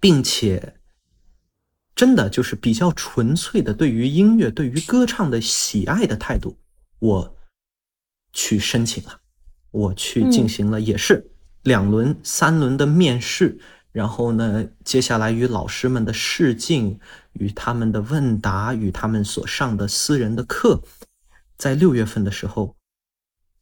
[0.00, 0.76] 并且
[1.94, 6.56] 真的就是比较纯粹的对于音乐、对于歌唱的喜爱的态度，
[6.98, 7.36] 我
[8.32, 9.20] 去申请了，
[9.70, 11.30] 我去进行了也是
[11.62, 13.60] 两轮、三轮的面试，
[13.92, 16.98] 然后呢，接下来与老师们的试镜、
[17.34, 20.82] 与他们的问答、与他们所上的私人的课，
[21.58, 22.74] 在六月份的时候。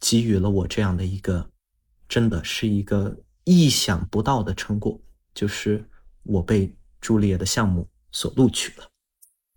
[0.01, 1.49] 给予了我这样的一个，
[2.09, 4.99] 真的是一个意想不到的成果，
[5.35, 5.85] 就是
[6.23, 8.87] 我被朱丽叶的项目所录取了。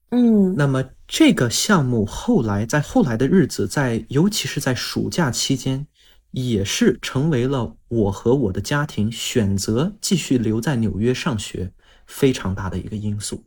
[0.10, 5.88] 嗯，那么这个项目后来在后来的日子，在尤其是在暑假期间，
[6.32, 11.72] 也是成为了我和我的家庭选择继续留在纽约上学
[12.06, 13.44] 非常大的一个因素。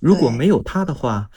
[0.00, 1.30] 如果没有他的话，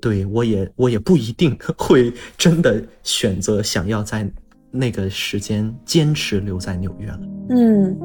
[0.00, 4.28] 对我也，我也不一定 会真的选择想要在
[4.70, 7.20] 那个时间坚持留在纽约了。
[7.50, 7.96] 嗯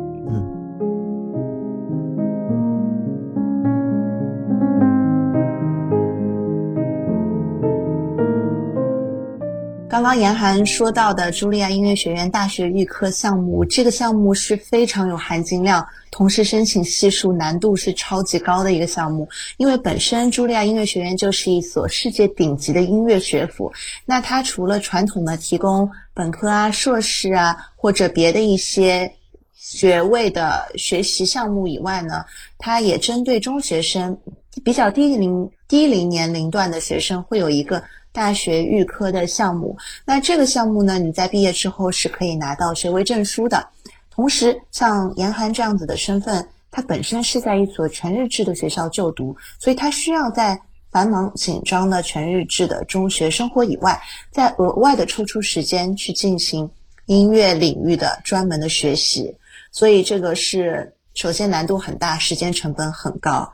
[9.93, 19.29] 刚刚严寒说到的茱莉亚音乐学院大学预科项目，这个项目是非常有含金量，同时申请系数难度是超级高的一个项目。
[19.57, 23.71] 因为本身茱莉亚音乐学院就是一所世界顶级的音乐学府，
[24.03, 29.13] 那它除了传统的提供本科啊、硕士啊或者别的一些
[29.53, 32.25] 学位的学习项目以外呢，
[32.57, 34.17] 它也针对中学生
[34.63, 37.83] 比较低龄低龄年龄段的学生会有一个。
[38.13, 43.67] 大学预科的项目，那这个项目呢，你在毕业之后是可以拿到学位证书的。
[44.11, 50.57] 同时，像严寒这样子的身份，他本身是在一所全日制的学校就读，所以他需要在
[50.91, 53.99] 繁忙紧张的全日制的中学生活以外，
[54.31, 56.69] 再额外的抽出时间去进行
[57.07, 59.35] 音乐领域的专门的学习。
[59.71, 63.51] 所以这个是首先难度很大，时间成本很高。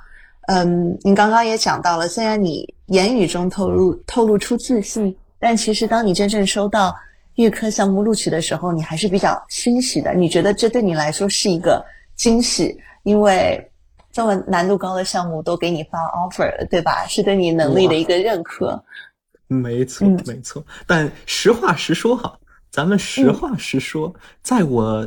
[0.52, 6.95] 嗯，你刚刚也讲到了，虽然你言语中透露透露出自信，但其实当你真正收到
[7.36, 10.12] 预科项目录取的时候，你还是比较欣喜的。
[10.16, 11.86] 你觉得这对你来说是一个
[12.16, 13.64] 惊喜，因为
[14.12, 17.06] 这么难度高的项目都给你发 offer 了，对吧？
[17.08, 18.84] 是对你能力的一个认可。
[19.45, 20.66] 没错，没错。
[20.88, 22.36] 但实话实说哈，
[22.72, 25.06] 咱们实话实说，在我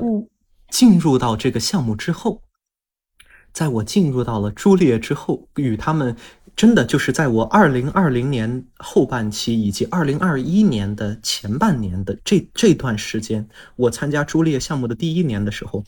[0.70, 2.40] 进入到这个项目之后。
[3.53, 6.16] 在我进入到了朱丽叶之后，与他们
[6.57, 13.46] 真的就是在我二零二零年后半期以及二零二一年的前半年的这这段时间，
[13.76, 15.84] 我参加朱丽叶项目的第一年的时候，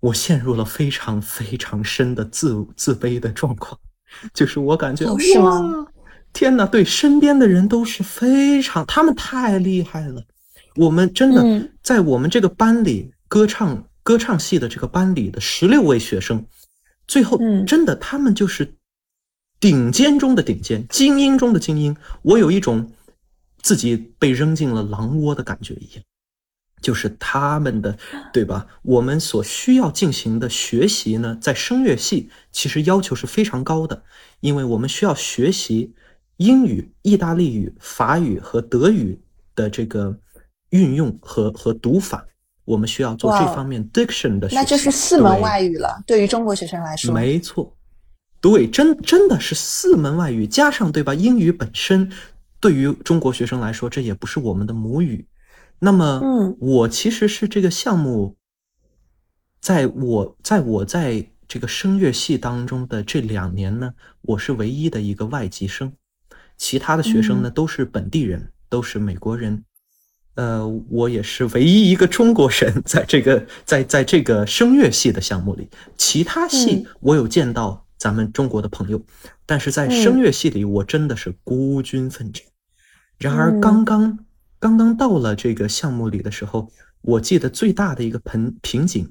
[0.00, 3.78] 我陷入了非常非常深的自自卑的状况，
[4.32, 5.86] 就是我感觉哇，
[6.32, 10.22] 天哪，对身边的人都是非常，他们太厉害了，
[10.76, 13.84] 我们真的在我们这个班里歌唱。
[14.04, 16.46] 歌唱系的这个班里的十六位学生，
[17.08, 18.76] 最后真的他们就是
[19.58, 21.96] 顶尖中的顶尖，精英中的精英。
[22.20, 22.92] 我有一种
[23.62, 26.04] 自己被扔进了狼窝的感觉一样，
[26.82, 27.96] 就是他们的，
[28.30, 28.66] 对吧？
[28.82, 34.04] 我们所需要进行的学习呢，在声乐系其实要求是非常高的，
[34.40, 35.94] 因为我们需要学习
[36.36, 39.18] 英语、意大利语、法语和德语
[39.54, 40.18] 的这个
[40.68, 42.26] 运用和和读法。
[42.64, 46.02] 我们需要做这方面 diction 的学习，那就是四门外语了。
[46.06, 47.76] 对于中国学生来说，没错，
[48.40, 51.14] 对，真真的是四门外语，加上对吧？
[51.14, 52.10] 英语本身
[52.60, 55.26] 对于中国学生来说，这也不是我们的母语。
[55.78, 58.36] 那么，嗯，我其实是这个项目，
[59.60, 63.92] 在我在我在这个声乐系当中的这两年呢，
[64.22, 65.92] 我是唯一的一个外籍生，
[66.56, 69.62] 其他的学生呢都是本地人，都是美国人。
[70.34, 79.00] 呃，我也是唯一一个中国人在这个在在这个声乐系的项目里，其他系我有见到咱们中国的朋友，
[79.46, 82.42] 但是在声乐系里，我真的是孤军奋战。
[83.18, 84.18] 然而，刚刚
[84.58, 86.68] 刚刚到了这个项目里的时候，
[87.02, 89.08] 我记得最大的一个瓶瓶颈，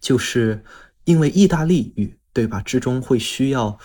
[0.00, 0.64] 就是
[1.04, 2.62] 因为意大利语，对吧？
[2.62, 3.78] 之中会需要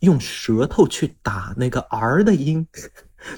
[0.00, 2.66] 用舌头去打那个 r 的音。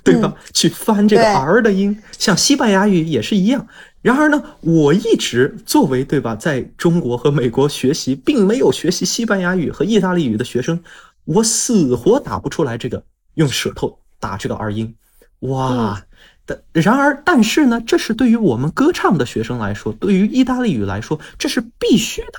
[0.03, 0.35] 对吧？
[0.53, 3.67] 去翻这个 r 的音，像西班牙语也是一样。
[4.01, 10.81] 然而呢，我一直作为对吧，在中国和美国学习，并没有学习西班牙语和意大利语的学生，
[11.25, 13.03] 我死活打不出来这个
[13.35, 14.95] 用舌头打这个 r 音。
[15.41, 16.03] 哇！
[16.47, 22.33] 的然而，但是呢，这是对于我们歌唱的学生来说，对于意大利语来说，这是必须的。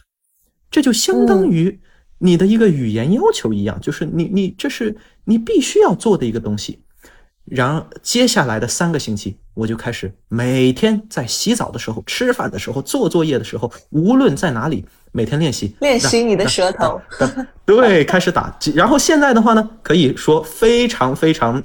[0.72, 1.80] 这就相当于
[2.18, 4.96] 你的一个语言要求一样，就是你你这是
[5.26, 6.80] 你必须要做的一个东西。
[7.50, 17.02] 然后接下来的三个星期，我就开始每天在洗澡的时候、吃饭的时候、做作业的时候，无论在哪里，每天练习练习你的舌头。
[17.66, 18.56] 对，开始打。
[18.76, 21.62] 然后现在的话呢，可以说非常非常，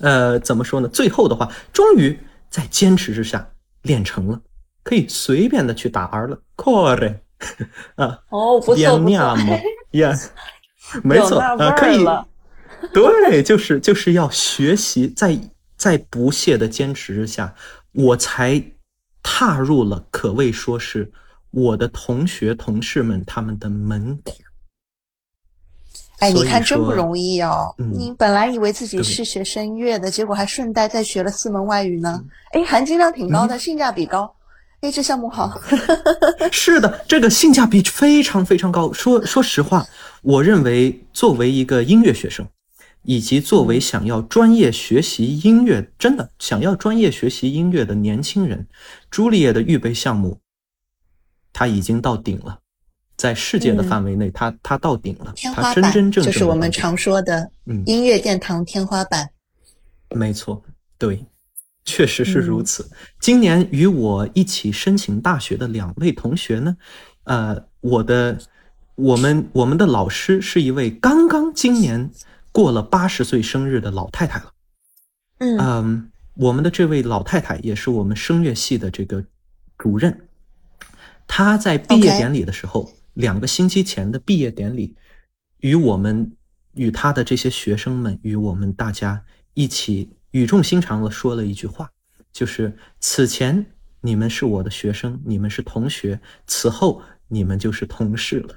[0.00, 0.88] 呃，怎么说呢？
[0.88, 2.18] 最后的话，终于
[2.50, 3.48] 在坚持之下
[3.82, 4.38] 练成了，
[4.82, 6.38] 可以随便的去打 R 了。
[6.56, 7.14] Core
[7.96, 9.38] 啊，哦，不错不错，
[9.92, 10.26] Yes，
[11.02, 12.06] 没错，呃，可以。
[12.92, 15.38] 对，就是就是要学习，在
[15.76, 17.54] 在不懈的坚持之下，
[17.92, 18.62] 我才
[19.22, 21.10] 踏入了可谓说是
[21.50, 24.34] 我的同学同事们他们的门槛。
[26.18, 27.74] 哎，你看真不容易哦！
[27.76, 32.24] 你本来以为自己是学声乐的，结果还顺带再学了四门外语呢。
[32.52, 34.34] 哎，含金量挺高的，性价比高。
[34.80, 35.60] 哎，这项目好。
[36.50, 38.90] 是的，这个性价比非常非常高。
[38.94, 39.86] 说说实话，
[40.22, 42.46] 我认为作为一个音乐学生。
[43.06, 48.66] 以及作为想要专业学习音乐，真的想要专业学习音乐的年轻人，
[49.08, 50.40] 朱丽叶的预备项目，
[51.52, 52.58] 他已经到顶了，
[53.16, 57.48] 在世界的范围内，他他到顶了，他真真正正就是我们常说的
[57.86, 59.30] 音乐殿堂天花板。
[60.10, 60.60] 没错，
[60.98, 61.24] 对，
[61.84, 62.90] 确实是如此。
[63.20, 66.76] 今年与我一起申请大学的两位同学呢，
[67.22, 68.36] 呃，我的
[68.96, 72.10] 我们我们的老师是一位刚刚今年。
[72.56, 74.50] 过了八十岁生日的老太太了，
[75.40, 79.22] 嗯，我们的这位老太太也是我们声乐系的这个
[79.76, 80.26] 主任，
[81.26, 84.96] 她在毕业典礼的时候，两个星期前的毕业典礼，
[85.58, 86.32] 与我们
[86.72, 91.90] 与她的这些学生们与我们大家一起语重心长的说了一句话，
[92.32, 93.66] 就是此前
[94.00, 98.56] 你们是我的学生，你们是同学，此后你们就是同事了。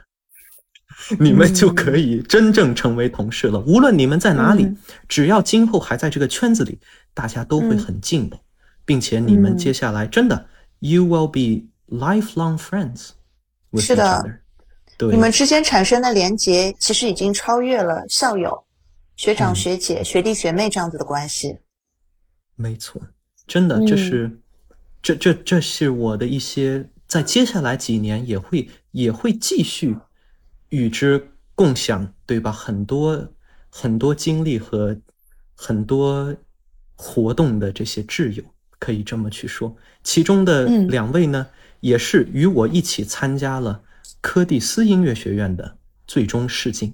[1.20, 3.60] 你们就可以真正成为同事了。
[3.62, 4.70] 无论你们在哪里，
[5.08, 6.78] 只要今后还在这个圈子里，
[7.14, 8.38] 大家都会很敬的，
[8.86, 10.48] 并且你们接下来真的
[10.80, 13.10] ，you will be lifelong friends。
[13.78, 14.40] 是的，
[14.98, 18.64] 对，你们之间产生的连结其实已经超越了校友、
[19.16, 21.58] 学长学姐、学弟学妹这样子的关系。
[22.56, 23.02] 没错，
[23.48, 24.40] 真的，这是，
[25.02, 29.96] 这这这是我的一些，在接下来几年也会也会继续。
[30.70, 32.52] 与之共享，对吧？
[32.52, 33.28] 很多
[33.70, 34.98] 很多经历和
[35.56, 36.36] 很多
[36.96, 38.44] 活动的这些挚友，
[38.80, 39.76] 可以这么去说。
[40.04, 41.48] 其中的两位呢，
[41.82, 43.82] 也是与我一起参加了
[44.22, 46.94] 柯蒂斯音乐学院的最终试镜。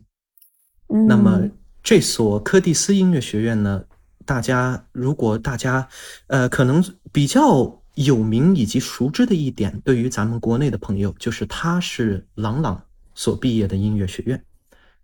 [0.88, 1.49] 那么，
[1.84, 3.84] 这所柯蒂斯音乐学院呢，
[4.26, 5.88] 大家如果大家
[6.28, 12.84] 呃，可能比较有名以及熟知的一点，对于咱们国内的朋友，就是他是朗朗。
[13.16, 14.43] 所毕业的音乐学院，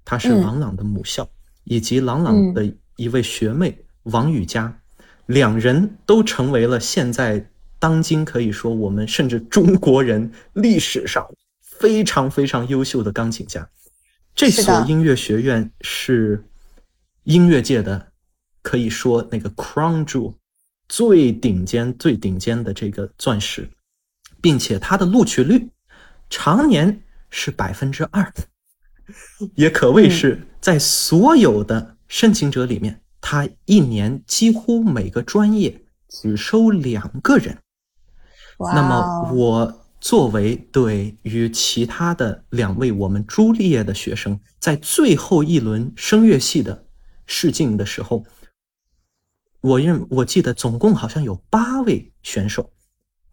[0.04, 1.28] 他是郎朗的母校，
[1.64, 4.78] 以及郎朗的一位学妹王雨佳，
[5.28, 7.50] 两人都成为了现在
[7.80, 11.26] 当今可以说我们甚至中国人历史上
[11.62, 13.68] 非常非常优秀的钢琴家。
[14.36, 16.44] 这所音乐学院是
[17.24, 18.12] 音乐界的
[18.62, 20.36] 可以说那个 crown jewel
[20.90, 23.70] 最顶尖最顶尖的这个钻石，
[24.42, 25.70] 并且它的录取率
[26.30, 27.02] 常年。
[27.32, 28.32] 是百分之二，
[29.56, 37.58] 也可谓是在所有的申请者里面，他一年几乎每个专业只收两个人。
[38.60, 46.86] 那么我作为对于其他的两位我们朱丽叶的学生，在最后一轮声乐系的
[47.26, 48.26] 试镜的时候，
[49.62, 52.72] 我认我记得总共好像有八位选手，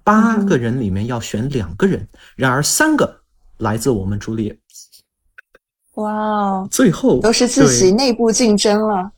[0.05, 3.18] 八个人里面要选两个人，然而三个。
[3.59, 4.59] 来自我们朱丽叶，
[5.95, 6.69] 哇哦！
[6.71, 9.13] 最后都是自己内部竞争了，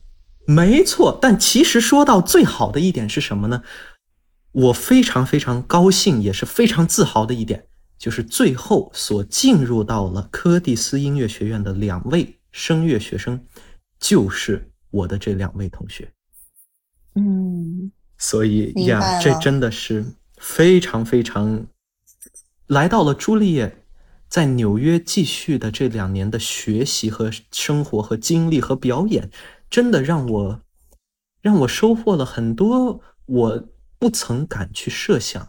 [0.47, 1.19] 没错。
[1.21, 3.63] 但其实说到最好的一点是什么呢？
[4.53, 7.67] 我非常非常高兴，也是非常自豪的一点，
[7.99, 13.41] 就是最后所进入到了柯蒂斯音乐学院的两位声乐学生，
[14.01, 16.11] 就是我的这两位同学。
[17.15, 20.05] 嗯，所以呀，这真的是
[20.39, 21.67] 非常非常，
[22.67, 23.80] 来到了朱丽叶
[24.31, 29.29] 在纽约继续的这两年的学习和生活和经历和表演，
[29.69, 30.61] 真的让我
[31.43, 33.69] 让我收获了很多我
[33.99, 35.49] 不曾敢去设想，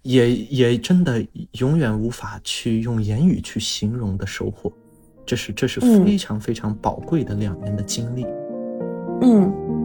[0.00, 1.24] 也也真的
[1.58, 4.72] 永远无法去用言语去形容的收获。
[5.26, 8.24] 这是这是嗯非常非常宝贵的两年的经历。
[9.20, 9.81] 嗯。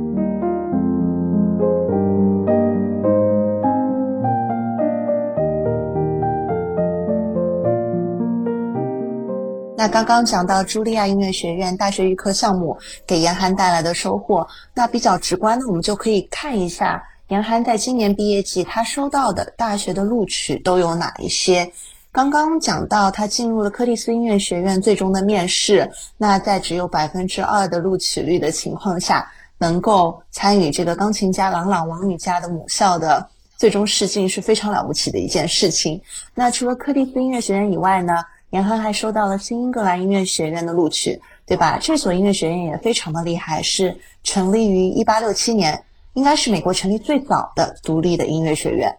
[9.88, 21.70] 刚刚讲到茱莉亚音乐学院大学预科项目给严寒带来的收获，那比较直观的，我们就可以看一下严寒在今年毕业季他收到的大学的录取都有哪一些。
[22.12, 36.02] 刚刚讲到他进入了柯蒂斯音乐学院最终的面试，那在只有百分之二的录取率的情况下，能够参与这个钢琴家朗朗王羽佳的母校的最终试镜是非常了不起的一件事情。
[36.34, 41.78] 那除了柯蒂斯音乐学院以外呢，严寒还收到了新英格兰音乐学院的录取，对吧？
[41.82, 45.84] 这所音乐学院也非常的厉害，是成立于一八六七年，
[46.14, 48.90] 应该是美国成立最早的独立的音乐学院。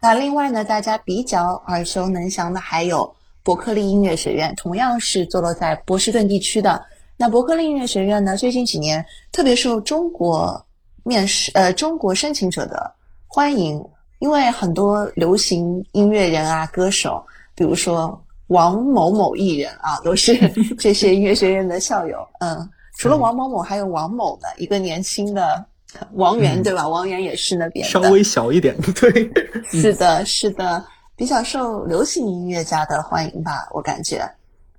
[0.00, 6.84] 那另外呢，大家比较耳熟能详的还有伯克利音乐学院，同样是坐落在波士顿地区的。
[7.16, 10.60] 那伯克利音乐学院呢，最近几年特别受中国
[11.04, 12.92] 面试呃中国申请者的
[13.28, 13.82] 欢迎，
[14.18, 20.36] 因为很多流行音乐人啊、歌手，比如说王某某艺人啊，都是
[20.78, 22.18] 这些音乐学院的校友。
[22.40, 22.68] 嗯，
[22.98, 25.64] 除了王某某，还有王某的一个年轻的
[26.12, 26.86] 王源，嗯对吧？
[26.86, 27.90] 王源也是那边的。
[27.90, 29.30] 稍微小一点，对，
[29.70, 30.84] 是的，是的，
[31.16, 34.28] 比较受流行音乐家的欢迎吧，我感觉。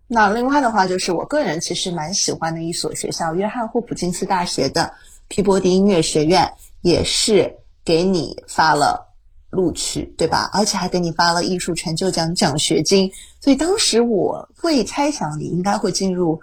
[0.07, 4.89] 那另外的话，就是我个人其实蛮喜欢的一所学校——约翰霍普金斯大学的
[5.27, 6.49] 皮博迪音乐学院，
[6.81, 7.53] 也是
[7.83, 9.06] 给你发了
[9.49, 10.49] 录取，对吧？
[10.53, 13.09] 而且还给你发了艺术成就奖奖学金。
[13.39, 16.39] 所以当时我会猜想你应该会进入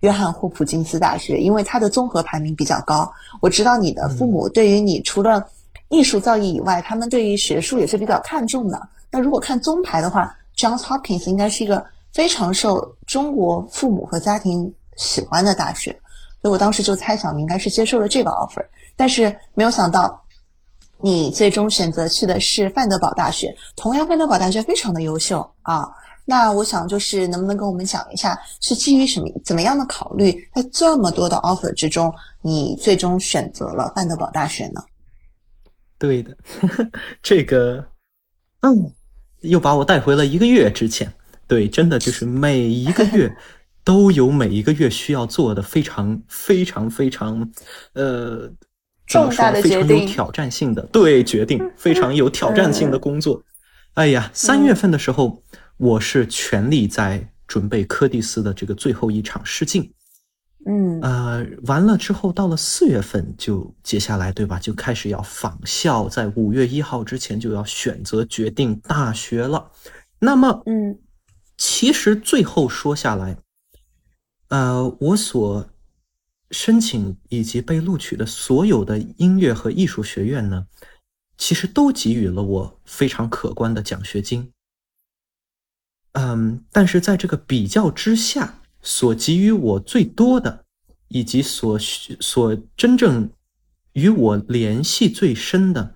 [0.00, 3.12] 约翰霍普金斯大学，因为它的综合排名比较高。
[3.40, 5.44] 我知道你的父母对于你除了
[5.88, 8.80] 艺术造诣以外，他们对于学术也是比较看重的。
[9.10, 15.90] 那如果看综排的话，Johns Hopkins 应该是一个非常受中国父母和家庭喜欢的大学，
[16.40, 20.23] 所以我当时就猜想你应该是接受了这个 offer，但是没有想到。
[21.04, 25.86] 你最终选择去的是范德堡大学，同样范德堡大学非常的优秀啊。
[26.24, 34.82] 那我想就是能不能跟我们讲一下，是基于什么怎么样的考虑，在这么多的 offer 之中，你最终选择了范德堡大学呢？
[35.98, 36.34] 对的，
[37.22, 37.84] 这个，
[38.60, 38.90] 嗯，
[39.42, 41.12] 又把我带回了一个月之前。
[41.46, 43.30] 对，真的就是每一个月
[43.84, 47.46] 都有每一个月需要做的非常非常非常，
[47.92, 48.50] 呃，
[49.06, 53.42] 重大的说非常有决定挑战性的，对，决定非常有挑战性的工作。
[53.94, 55.42] 哎呀，三月份的时候，
[55.76, 59.92] 我是全力在准备柯蒂斯的这个最后一场试镜。
[60.66, 64.58] 嗯呃，完了之后，到了四月份就接下来，对吧？
[64.58, 69.70] 就开始要仿校，在五月一号之前就要选择决定大学了。
[70.18, 70.98] 那么，嗯
[71.56, 73.36] 其实最后说下来，
[74.48, 75.64] 呃，我所
[76.50, 80.66] 申请以及被录取的所有的音乐和艺术学院呢，
[81.36, 84.52] 其实都给予了我非常可观的奖学金。
[86.12, 90.64] 嗯，但是在这个比较之下，所给予我最多的，
[91.08, 93.28] 以及所所真正
[93.94, 95.94] 与我联系最深的，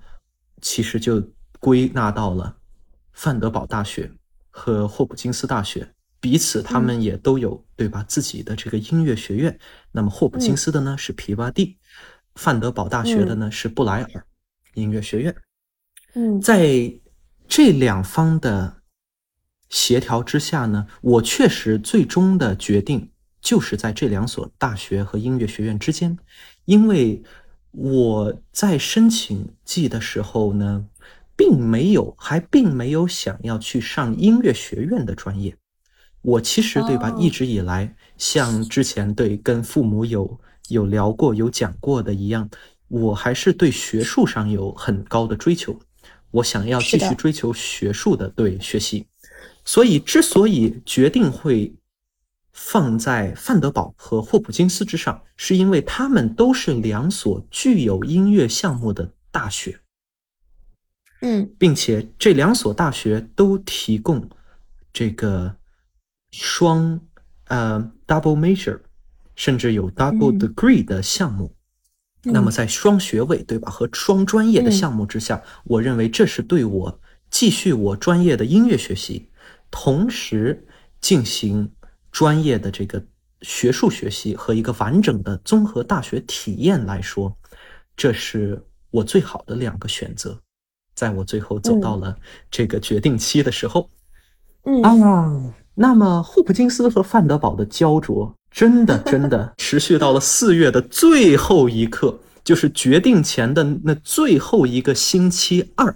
[0.60, 1.22] 其实就
[1.60, 2.56] 归纳到了
[3.12, 4.10] 范德堡大学
[4.50, 5.94] 和霍普金斯大学。
[6.20, 8.04] 彼此，他们也都有、对吧？
[8.08, 9.58] 自己的这个音乐学院。
[9.92, 11.78] 那么霍普金斯的呢、是皮巴蒂，
[12.34, 14.24] 范德堡大学的呢、是布莱尔
[14.74, 15.34] 音乐学院。
[16.14, 16.92] 嗯在
[17.46, 18.82] 这两方的
[19.68, 23.10] 协调之下呢，我确实最终的决定
[23.40, 26.18] 就是在这两所大学和音乐学院之间，
[26.64, 27.22] 因为
[27.70, 30.84] 我在申请季的时候呢，
[31.36, 35.56] 并没有还并没有想要去上音乐学院的专业。
[36.28, 42.48] 我其实对吧，哦一直以来像之前对跟父母有有聊过、有讲过的一样，
[42.88, 45.78] 我还是对学术上有很高的追求。
[46.30, 49.06] 我想要继续追求学术的对学习，
[49.64, 51.72] 所以之所以决定会
[52.52, 59.80] 放在范德堡和霍普金斯之上，是因为他们都是两所具有音乐项目的大学。
[61.20, 64.28] 嗯并且这两所大学都提供
[64.92, 65.56] 这个
[66.30, 67.00] 双
[67.46, 68.80] 呃 double major，
[69.34, 70.38] 甚至有 double 嗯。
[70.38, 71.54] degree 的项目。
[72.22, 73.70] 那么在双学位对吧？
[73.70, 77.00] 和双专业的项目之下，我认为这是对我
[77.30, 79.28] 继续我专业的音乐学习，
[79.70, 80.66] 同时
[81.00, 81.72] 进行
[82.10, 83.02] 专业的这个
[83.42, 87.34] 学术学习和一个完整的综合大学体验来说，
[87.96, 90.38] 这是我最好的两个选择。
[90.94, 92.18] 在我最后走到了
[92.50, 93.88] 这个决定期的时候，
[94.64, 94.82] 嗯。
[94.82, 105.94] 啊，那么霍普金斯和范德堡的焦灼，真的真的 持续到了四月的最后一刻，就是决定前的那最后一个星期二，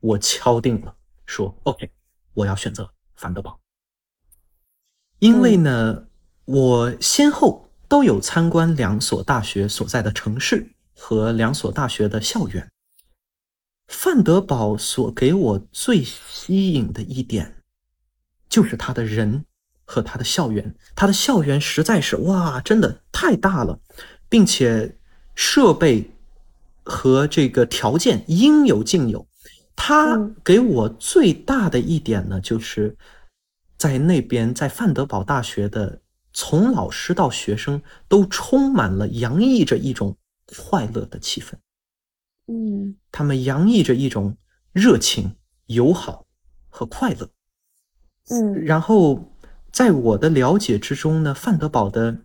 [0.00, 0.94] 我敲定了，
[1.26, 1.90] 说 OK，
[2.32, 3.58] 我要选择范德堡，
[5.18, 6.06] 因为呢，
[6.46, 12.66] 我先后都有参观两所大学所在的城市和两所大学的校园。
[13.88, 17.53] 范德堡所给我最吸引的一点，
[18.54, 19.44] 就是他的人
[19.84, 20.76] 和他的校园。
[20.94, 23.80] 他的校园实在是哇，真的太大了，
[24.28, 24.96] 并且
[25.34, 26.08] 设备
[26.84, 29.26] 和这个条件应有尽有。
[29.74, 32.96] 他嗯给我最大的一点呢，就是
[33.76, 36.00] 在那边，在范德堡大学的，
[36.32, 41.54] 从老师到学生都充满了洋溢着一种快乐的气氛。
[42.46, 44.36] 嗯他们洋溢着一种
[44.70, 45.34] 热情、
[45.66, 46.24] 友好
[46.68, 47.28] 和快乐。
[48.30, 49.32] 嗯然后，
[49.72, 52.16] 在我的了解之中呢，范德堡的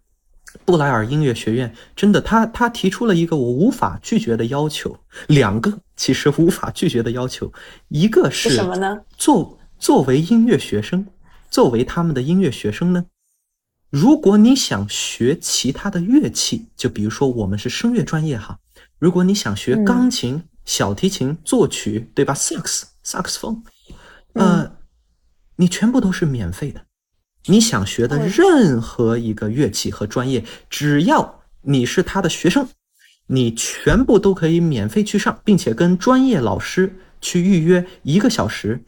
[0.65, 4.97] 布莱尔音乐学院真的，他他提出了一个我无法拒绝的要求，
[5.27, 7.51] 两个其实无法拒绝的要求，
[7.89, 9.01] 一个是是什么呢？
[9.17, 11.05] 作作为音乐学生，
[11.49, 13.05] 作为他们的音乐学生呢，
[13.89, 18.59] 如果你想学其他的乐器，就比如说我们是声乐专业哈，
[18.97, 22.33] 如果你想学嗯钢琴、小提琴、作曲，对吧？
[22.33, 23.63] 萨克斯、萨克斯风，
[24.33, 24.71] 呃，
[25.60, 26.82] 你全部都是免费的。
[27.45, 32.68] 你想学的嗯任何一个乐器和专业，只要你是他的学生，
[33.28, 38.82] 你全部都可以免费去上，并且跟专业老师去预约一个小时、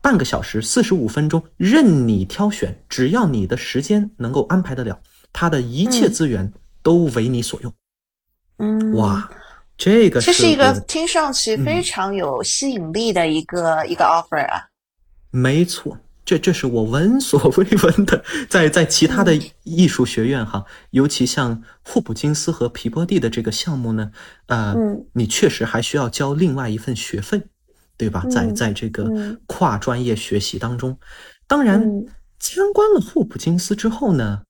[0.00, 5.00] 半个小时、四十五分钟，任你挑选，只要你的时间能够安排得了，
[5.32, 6.52] 他的一切嗯资源
[6.82, 7.72] 都为你所用。
[8.58, 9.28] 嗯，哇，
[9.76, 14.68] 这个这是一个听上去非嗯常有吸引力的一个、一个 offer 啊。
[15.30, 24.10] 没错，这这是我闻所 未闻的，在在其他的艺术学院哈，尤其像霍普金斯和皮波蒂的这个项目呢，
[24.46, 27.42] 呃，嗯你确实还需要交另外一份学费，
[27.96, 28.24] 对吧？
[28.30, 30.96] 在嗯在这个嗯跨专业学习当中，
[31.46, 32.06] 当然嗯
[32.38, 34.42] 参观了霍普金斯之后呢。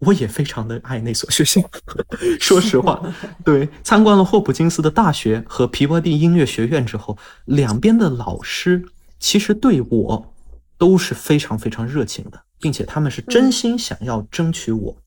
[0.00, 1.62] 我也非常的爱那所学校，
[2.38, 3.00] 说实话，
[3.42, 8.84] 对，参观了霍普金斯的大学和皮波蒂音乐学院之后，两边的老师
[9.18, 10.33] 其实对我
[10.76, 15.02] 都是非常非常热情的，并且他们是真心想要争取我，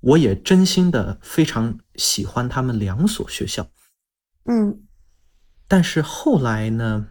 [0.00, 3.68] 我也真心的非常喜欢他们两所学校。
[4.46, 4.82] 嗯
[5.66, 7.08] 但是后来呢，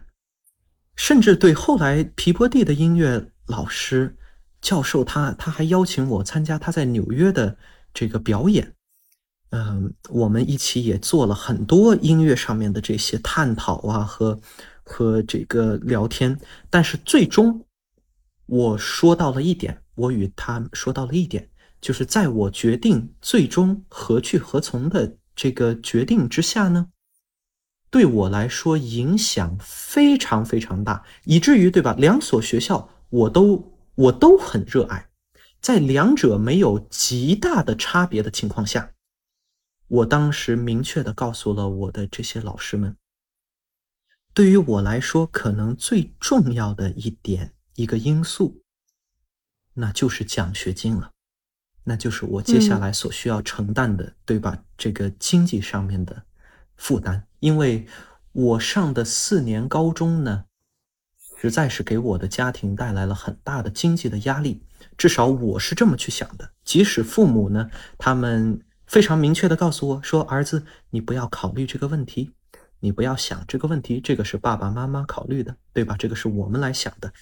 [0.94, 4.16] 甚至对后来皮波蒂的音乐老师
[4.60, 7.58] 教授他他还邀请我参加他在纽约的
[7.92, 8.72] 这个表演。
[9.50, 14.40] 嗯，我们一起也做了很多音乐上面的这些探讨啊和
[14.84, 16.36] 和这个聊天，
[16.70, 17.64] 但是最终
[18.46, 26.88] 我说到了一点，我与他说到了一点，就是在我决定最终何去何从的这个决定之下呢，
[27.90, 31.94] 对我来说影响非常非常大，以至于对吧？
[31.98, 35.08] 两所学校我都我都很热爱，
[35.60, 38.92] 在两者没有极大的差别的情况下，
[39.88, 42.96] 我当时明确的告诉了我的这些老师们，
[44.34, 48.62] 对于我来说，可能最重要的一点一个因素，
[49.74, 51.10] 那就是奖学金了，
[51.84, 54.62] 那就是我接下来所需要承担的，对吧？
[54.76, 56.24] 这个经济上面的
[56.76, 57.86] 负担，因为
[58.32, 60.44] 我上的四年高中呢，
[61.40, 64.62] 实在是给我的家庭带来了很大的经济的压力，
[64.96, 66.50] 至少我是这么去想的。
[66.64, 72.30] 即使父母呢，他们非常明确的告诉我说：“儿子，你不要考虑这个问题，
[72.80, 75.96] 你不要想这个问题，这个是爸爸妈妈考虑的，对吧？
[75.96, 77.12] 这个是我们来想的。”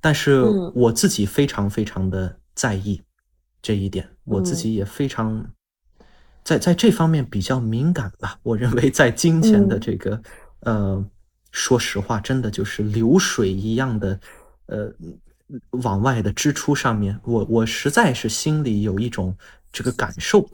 [0.00, 0.72] 但是嗯。
[0.74, 3.02] 我自己非常非常的在意
[3.62, 4.56] 这一点，我自嗯。
[4.56, 5.52] 己也非常
[6.42, 8.38] 在在这方面比较敏感吧。
[8.42, 9.80] 我认为在金钱的嗯。
[9.80, 10.22] 这个、
[10.60, 11.04] 呃，
[11.52, 14.20] 说实话，真的就是流水一样的
[14.66, 14.92] 呃
[15.82, 19.36] 往外的支出上面，我我实在是心里有一种
[19.72, 20.48] 这个感受，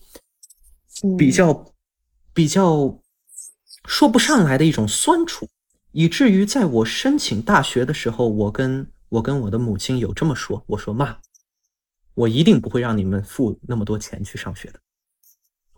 [1.04, 1.16] 嗯。
[1.16, 1.72] 比较
[2.32, 2.98] 比较
[3.86, 5.48] 说不上来的一种酸楚，
[5.92, 11.16] 以至于在我申请大学的时候，我跟我跟我的母亲有这么说：“我说妈，
[12.14, 14.80] 我一定不会让你们付那么多钱去上学的，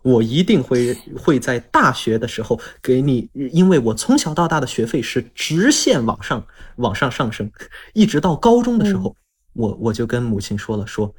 [0.01, 6.45] 我一定会会在大学的时候给你，因为我从小到大的学费是直线往上
[6.77, 7.51] 往上上升，
[7.93, 9.15] 一直到高中的时候，
[9.53, 11.13] 我我就跟母亲说了，说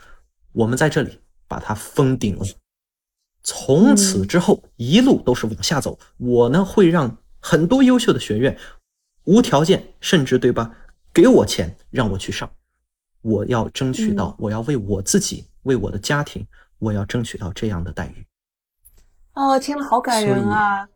[0.52, 2.44] 我们在这里把它封顶了，
[3.42, 8.58] 从此之后一路都是往下走，我呢会让很多优秀的学院。”
[9.24, 10.74] 无条件，甚至对吧？
[11.12, 12.48] 给我钱让我去上，
[13.22, 16.46] 我要争取到，我要为我自己，为我的家庭，
[16.78, 18.24] 我要争取到这样的待遇。
[19.34, 20.88] 哦，听了好感人啊！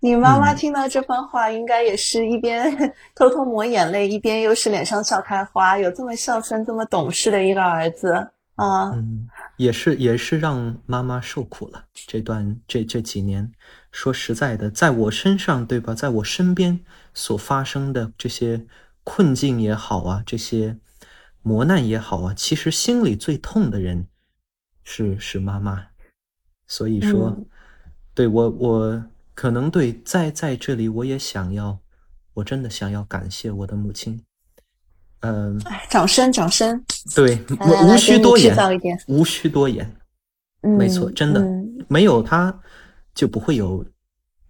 [0.00, 5.76] 你妈妈听到这番话，应该也是一边偷偷抹眼泪，一边又是脸上笑开花。
[5.78, 8.12] 有这么孝顺、这么懂事的一个儿子
[8.56, 8.90] 啊！
[8.94, 11.84] 嗯，也是，也是让妈妈受苦了。
[11.92, 13.52] 这段这这几年，
[13.92, 15.94] 说实在的，在我身上，对吧？
[15.94, 16.80] 在我身边。
[17.12, 18.64] 所发生的这些
[19.12, 20.78] 困境也好啊，这些
[21.42, 24.06] 磨难也好啊，其实心里最痛的人
[24.84, 25.88] 是是妈妈。
[26.68, 27.36] 所以说，
[28.14, 29.04] 对我我
[29.34, 31.76] 可能对在在这里，我也想要，
[32.34, 34.22] 我真的想要感谢我的母亲。
[35.22, 36.80] 嗯，掌声掌声。
[37.12, 38.56] 对，无需多言，
[39.08, 39.92] 无需多言。
[40.60, 41.44] 没错，真的
[41.88, 42.56] 没有他
[43.12, 43.84] 就不会有。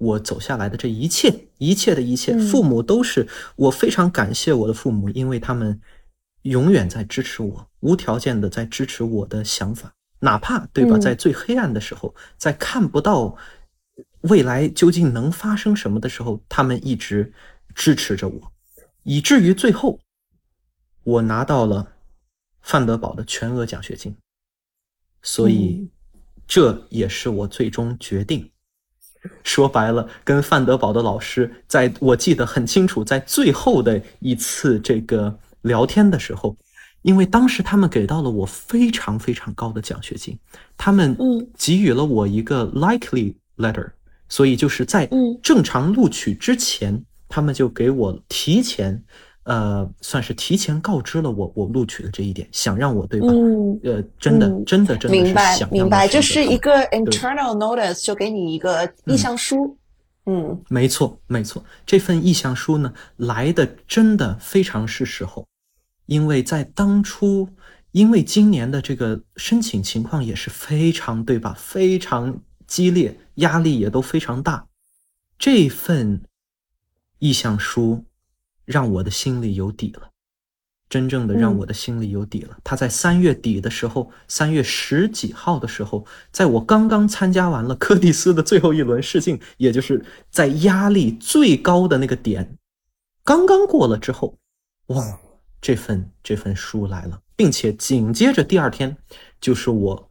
[0.00, 5.78] 我走下来的这一切，一切的一切，父母都是我非常感谢我的父母，因为他们
[6.42, 13.36] 永远在支持我，无条件的在支持我的想法，哪怕对吧，在最黑暗的时候，在看不到
[14.22, 17.30] 未来究竟能发生什么的时候，他们一直
[17.74, 18.52] 支持着我，
[19.02, 20.00] 以至于最后
[21.04, 21.92] 我拿到了
[22.62, 24.16] 范德堡的全额奖学金，
[25.20, 25.90] 所以
[26.46, 28.50] 这也是我最终决定。
[29.44, 36.56] 说白了，跟范德堡的老师，在我记得很清楚，在最后的一次这个聊天的时候，
[37.02, 40.38] 因为当时他们给到了我非常非常高的奖学金，
[40.76, 41.16] 他们
[41.56, 43.90] 给予了我一个 likely letter，
[44.28, 45.08] 所以就是在
[45.42, 49.02] 正常录取之前，他们就给我提前。
[49.44, 53.28] 呃，算是提前告知了我我录取的这一点，想让我对吧？
[53.82, 59.76] 呃，真的真的真的明白明白，就是一个 internal notice，就给你一个意向书。
[60.26, 65.46] 嗯，没错没错，这份意向书呢来的真的非常是时候，
[66.04, 67.48] 因为在当初，
[67.92, 71.56] 因为今年的这个申请情况也是非常对吧？
[71.58, 74.66] 非常激烈，压力也都非常大，
[75.38, 76.22] 这份
[77.18, 78.04] 意向书。
[78.70, 80.08] 让我的心里有底了，
[80.88, 82.56] 真正的让我的心里有底了。
[82.62, 92.56] 他在三月底的时候，三月十几号的时候，在我刚刚参加完了柯蒂斯的最后一轮试镜，也就是在压力最高的那个点，
[93.24, 94.38] 刚刚过了之后，
[94.86, 95.18] 哇，
[95.60, 98.96] 这份这份书来了，并且紧接着第二天，
[99.40, 100.10] 就是我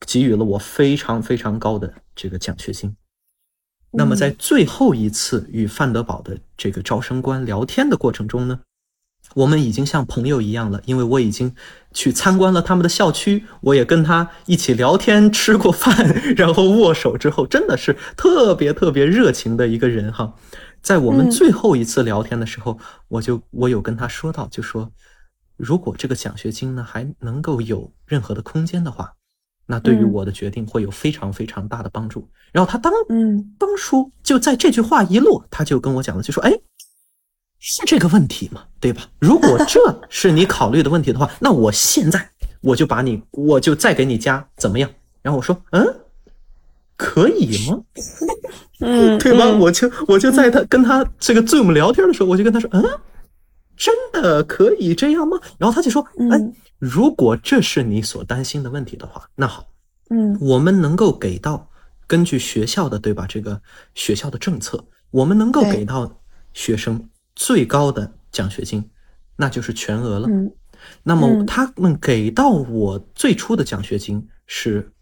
[0.00, 2.96] 给予了我非常非常高的这个奖学金。
[3.96, 8.58] 那么在最后一次与范德堡的这个招生官聊天的过程中呢，
[9.34, 11.54] 我们已经像朋友一样了，因为我已经
[11.92, 15.94] 去参观了他们的校区，我也跟他一起聊天、吃过饭，
[16.36, 20.34] 然后握手之后，真的是特别特别热情的一个人哈。
[20.82, 22.78] 在我们最后一次聊天的时候，
[23.08, 24.90] 我就我有跟他说到，就说
[25.56, 29.14] 如果这个奖学金呢还能够有任何的空间的话。
[29.66, 32.28] 那对于我的决定会有非常非常大的帮助。
[32.52, 36.52] 然后他当嗯当初就在这句话一落，他就跟我讲了，就说：“哎，
[37.58, 39.08] 是这个问题嘛，对吧？
[39.18, 44.90] 如果这 是你考虑的问题的话，那我现在我就把你，我就再给你加怎么样？”
[45.22, 45.84] 然后我说：“嗯，
[46.96, 47.80] 可以吗？
[48.80, 49.46] 嗯，对吗？
[49.58, 52.82] 我就我就在他跟他这个 Zoom 聊天的时候，我就跟他说：嗯，
[53.76, 55.38] 真的可以这样吗？
[55.58, 56.38] 然后他就说：哎。”
[56.84, 59.66] 如果这是你所担心的问题的话，那好，
[60.10, 61.70] 嗯，我们能够给到
[62.06, 63.26] 根据学校的对吧？
[63.26, 63.58] 这个
[63.94, 66.20] 学校的政策，我们能够给到
[66.52, 68.84] 学生最高的奖学金，
[69.36, 70.28] 那就是全额了。
[70.28, 70.52] 嗯，
[71.02, 74.92] 那么他们给到我最初的奖学金是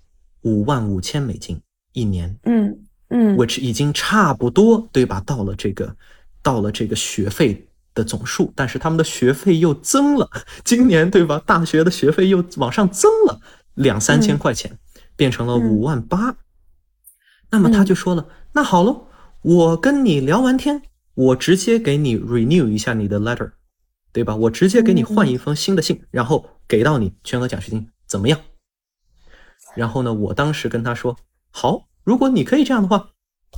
[0.42, 1.60] 五万五千美金
[1.92, 5.20] 一年，嗯嗯，which 已经差不多对吧？
[5.26, 5.96] 到了这个，
[6.42, 7.66] 到了这个学费。
[7.94, 10.30] 的总数，但是他们的学费又增了，
[10.64, 11.42] 今年对吧？
[11.44, 13.40] 大学的学费又往上增了
[13.74, 14.78] 两三千块钱，
[15.16, 16.36] 变成了五万八。
[17.50, 19.08] 那么他就说了：“那好喽，
[19.42, 20.82] 我跟你聊完天，
[21.14, 23.52] 我直接给你 renew 一下你的 letter，
[24.12, 24.34] 对吧？
[24.34, 28.40] 我直接给你换一封新的信，然后给到你全额奖学金，怎么样？”
[29.76, 31.16] 然后呢，我当时跟他说
[31.52, 33.10] ：“好，如果你可以这样的话，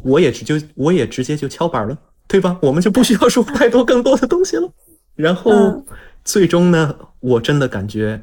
[0.03, 2.59] 我也直就我也直接就敲板了。”对吧？
[2.63, 4.69] 我们就不需要说太多更多的东西了。
[5.15, 5.85] 然后嗯
[6.25, 8.21] 最终呢，我真的感觉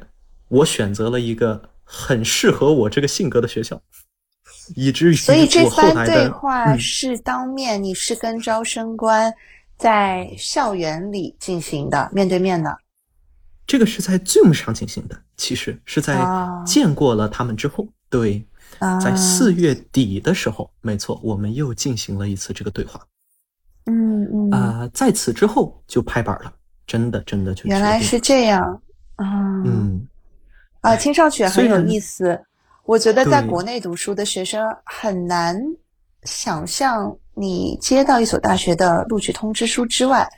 [0.48, 3.80] 我选择了一个很适合我这个性格的学校，
[4.74, 9.32] 以至于所以这番来的对话嗯是当面，你是跟招生官
[9.78, 12.76] 在校园里进行的，面对面的。
[13.66, 18.44] 这个是在 Zoom 上进行的，其实是在哦见过了他们之后，对，
[18.80, 23.00] 啊在四月底的时候，没错，我们又进行了一次这个对话。
[23.92, 26.52] 嗯嗯啊、在此之后就拍板了，
[26.86, 28.62] 真的真的就原来是这样
[29.16, 29.62] 啊。
[29.64, 30.06] 嗯，
[30.80, 32.40] 啊，听上去很有意思。
[32.84, 35.56] 我觉得在国内读书的学生很难
[36.24, 40.28] 想象，你接到一所大学的录取通知书之外，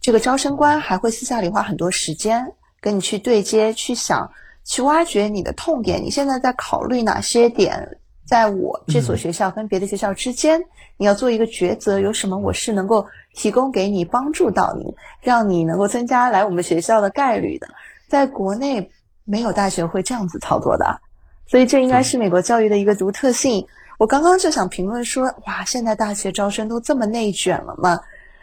[0.00, 2.46] 这个招生官还会私下里花很多时间
[2.80, 4.30] 跟你去对接，去想，
[4.64, 6.02] 去挖掘你的痛点。
[6.02, 7.88] 你现在在考虑哪些点？
[8.24, 10.62] 在我这所嗯学校跟别的学校之间，
[10.96, 17.68] 你要做一个抉择，有什么我是能够提供给你帮助到你，让你能够增加来我们学校的概率的。
[18.08, 18.90] 在国内
[19.24, 21.00] 没有大学会这样子操作的，
[21.46, 23.66] 所以这应该是美国教育的一个独特性。
[23.98, 28.00] 我刚刚就想评论说，哇，现在大学招生都这么内卷了吗？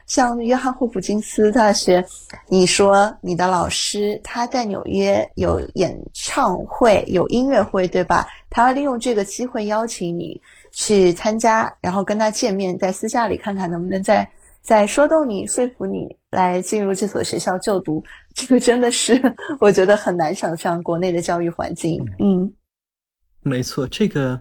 [0.08, 2.06] 像约翰霍普金斯大学，
[2.48, 8.28] 你说你的老师他在纽约有演唱会、有音乐会，对吧？
[8.52, 10.40] 他要利用这个机会邀请你
[10.72, 14.30] 去参加，然后跟他见面，在私下里看看能不能再
[14.62, 18.04] 再说动你、说服你来进入这所学校就读。
[18.36, 19.20] 这个真的是
[19.58, 22.06] 我觉得很难想象国内的教育环境。
[22.20, 22.52] 嗯
[23.42, 24.40] 没错，这个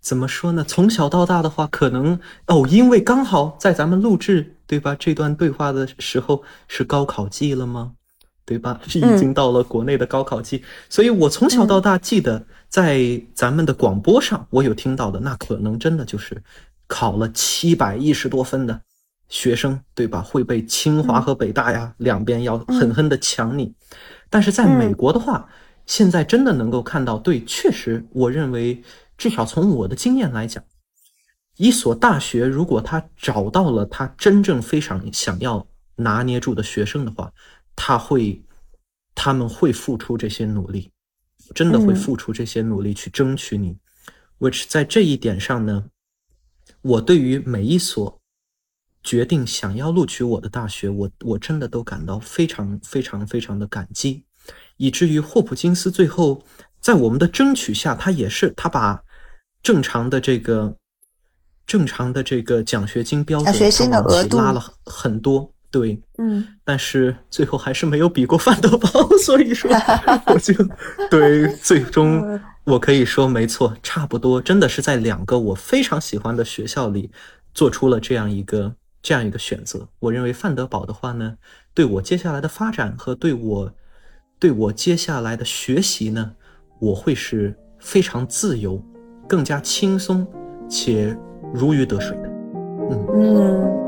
[0.00, 0.64] 怎么说呢？
[0.66, 7.92] 从小到大的话，可能哦，因为刚好在咱们录制对吧这段对话的时候是高考季了吗？
[8.46, 8.80] 对吧？
[8.86, 16.42] 是已经到了国内的高考季，所以我从小到大记得在咱们的广播上，我有听到的，那可能真的就是
[16.86, 18.80] 考了七百一十多分的
[19.28, 20.20] 学生，对吧？
[20.22, 23.74] 会被清华和北大呀、两边要狠狠的抢你。
[24.30, 25.48] 但是在美国的话，
[25.86, 28.82] 现在真的能够看到，对，确实，我认为
[29.16, 30.62] 至少从我的经验来讲，
[31.56, 35.66] 一所大学如果他找到了他真正非常想要
[35.96, 37.32] 拿捏住的学生的话，
[37.74, 38.42] 他会，
[39.14, 40.90] 他们会付出这些努力，
[41.54, 43.76] 真的会嗯付出这些努力去争取你。
[44.38, 45.86] which 在这一点上呢，
[46.82, 48.20] 我对于每一所
[49.02, 54.24] 决定想要录取我的大学，我我真的都感到非常非常非常的感激，
[54.76, 56.44] 以至于霍普金斯最后
[56.80, 59.02] 在我们的争取下，他也是他把
[59.62, 60.76] 正常的这个
[61.66, 68.88] 正常的这个奖学金标准，奖学金的他往额度拉了很很多，对，嗯但是最后还是没有比过范德堡，
[69.22, 69.70] 所以说
[70.26, 70.54] 我就
[71.10, 77.10] 对最终嗯我可以说没错，差不多真的是在两个我非常喜欢的学校里
[77.52, 79.88] 做出了这样一个这样一个选择。
[79.98, 81.36] 我认为范德堡的话呢，
[81.74, 83.72] 对我接下来的发展和对我
[84.38, 86.32] 对我接下来的学习呢，
[86.78, 88.82] 我会是非常自由、
[89.28, 90.26] 更加轻松
[90.68, 91.16] 且
[91.54, 92.28] 如鱼得水的。
[93.14, 93.87] 嗯。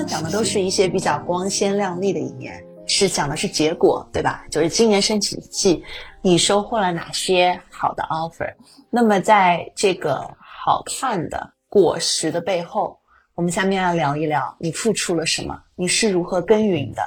[0.00, 4.46] 刚讲的都是一些比较光鲜亮丽的一面，是讲的是结果，对吧？
[4.50, 5.84] 就是今年申请季，
[6.22, 8.50] 你收获了哪些好的 offer？
[8.88, 12.98] 那么在这个好看的果实的背后，
[13.34, 17.02] 我们下面要聊一聊你付出了什么，你是如何耕耘的。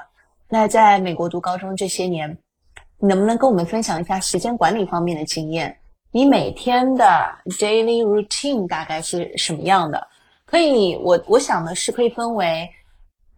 [0.47, 2.37] 那在美国读高中这些年，
[2.99, 5.75] 你能不能跟我们分享一下时间管理方面的经验？
[6.11, 7.03] 你每天的
[7.57, 10.07] daily routine 大概是什么样的？
[10.45, 12.69] 可以，我我想的是可以分为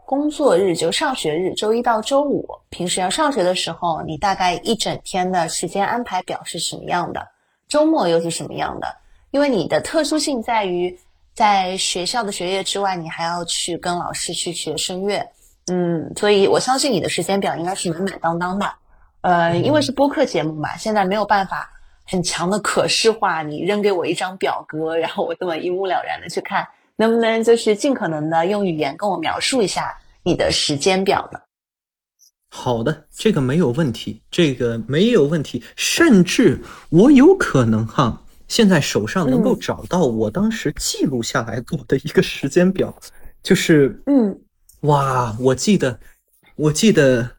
[0.06, 7.28] 工作日，就上学日，周一到周五，平时要上学的时候，你大概一整天的时间安排表是什么样的？
[7.68, 8.88] 周末又是什么样的？
[9.32, 10.98] 因为你的特殊性在于，
[11.34, 15.28] 在学校的学业之外，你还要去跟老师去学声乐，
[15.68, 18.72] 嗯，所以我相信你的时间表应该是满满当当的。
[19.22, 21.70] 呃，因为是播客节目嘛，现在没有办法
[22.06, 31.40] 很强的可视化，你扔给我一张表格，然后我这么一目了然的去看，能不能就是尽可能的用语言跟我描述一下你的时间表呢？
[32.50, 42.96] 好的，这个没有问题，这个没有问题，甚至我有可能哈，现在手上能够嗯找到我当时记录下来过的一个时间表，
[43.44, 44.40] 就是嗯
[44.82, 46.00] 哇，我记得，
[46.56, 47.30] 我记得，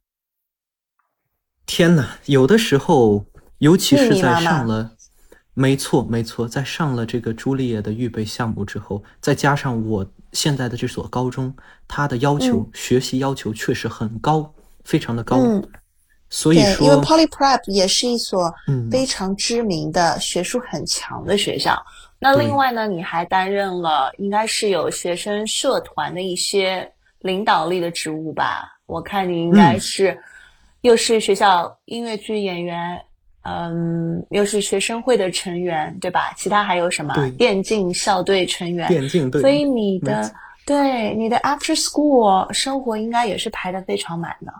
[1.65, 3.24] 天呐，有的时候，
[3.59, 4.95] 尤其是在上了，
[5.59, 11.51] 没错没错，在上了这个朱丽叶的预备项目之后，再加上我现在的这所高中，
[11.89, 14.53] 它的要求、嗯学习要求确实很高，
[14.85, 15.39] 非常的高。
[15.39, 15.66] 嗯
[16.28, 21.81] 所以说，因为 Poly Prep 也是一所嗯非常知名的、学术很强的学校。
[22.19, 28.77] 那另外呢，你还担任了应该是有学生社团的一些领导力的职务吧？
[28.87, 30.19] 我看你应该嗯是、
[30.83, 33.01] 又是学校音乐剧演员，
[33.48, 36.32] 嗯，又是学生会的成员，对吧？
[36.36, 38.89] 其他还有什么电竞校队成员？
[38.89, 40.35] 电竞队，所以你的
[40.66, 44.52] 对你的 After School 生活应该也是排的非常满的。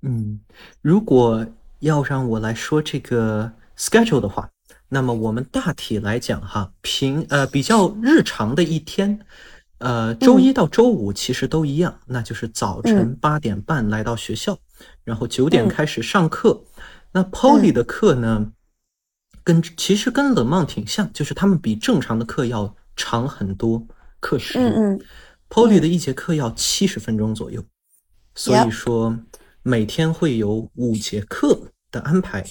[0.00, 0.40] 嗯，
[0.80, 1.46] 如果
[1.80, 4.48] 要让我来说这个 schedule 的话，
[4.88, 9.18] 那么我们大体来讲哈，平呃比较日常的一天，
[9.78, 14.56] 呃周一到周五其实都一样，那就是早晨嗯八点半来到学校，
[15.04, 16.58] 然后九点嗯开始上课。
[17.16, 18.52] 那 Poly 的课呢，
[19.42, 23.86] 跟其实跟冷曼挺像，就是他们比正常的课要长很多
[24.20, 24.58] 课时。
[24.58, 25.00] 嗯嗯
[25.48, 27.64] Poly 的一节课要七十分钟左右，
[28.34, 29.18] 所以说
[29.62, 32.44] 每天会有五节课的安排。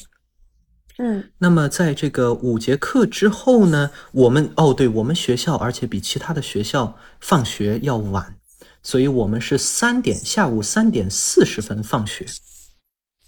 [0.97, 8.35] 嗯那么在这个五节课之后呢，我们哦，对我们学校，而且比其他的学校放学要晚，
[8.81, 12.25] 所以我们是三点下午三点四十分放学。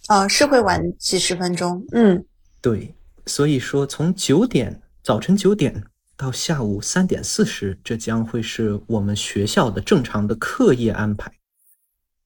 [0.08, 1.86] 呃，是会晚几十分钟。
[1.92, 2.24] 嗯
[2.62, 2.94] 对，
[3.26, 5.84] 所以说从九点早晨九点
[6.16, 11.32] 到下午三点四十，这将会是我们学校的正常的课业安排。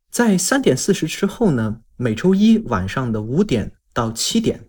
[0.10, 4.64] 在三点四十之后呢，每周一晚上的五点到七点，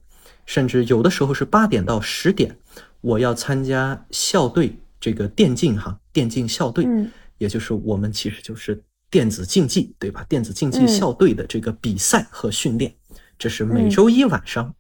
[0.47, 2.57] 甚至有的时候是八点到十点，
[3.01, 8.81] 我要参加校队这个电竞哈，电竞校队，嗯也就是我们其实就是
[9.11, 10.25] 电子竞技，对吧？
[10.29, 12.95] 电子竞技嗯校队的这个比赛和训练，
[13.39, 13.91] 这是每嗯。
[13.91, 14.75] 周一晚上。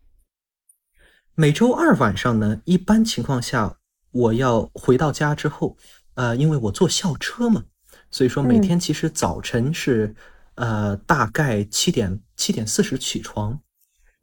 [1.35, 3.79] 每周二晚上呢，一般情况下
[4.11, 5.77] 我要回到家之后，
[6.15, 7.65] 呃，因为我坐校车嘛，
[8.11, 8.63] 所以说每嗯。
[8.63, 10.15] 天其实早晨是、
[10.57, 13.59] 呃大概七点七点四十起床，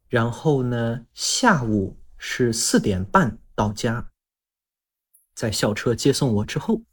[0.07, 4.09] 然后呢下午是四点半到家，
[5.33, 6.83] 在校车接送我之后，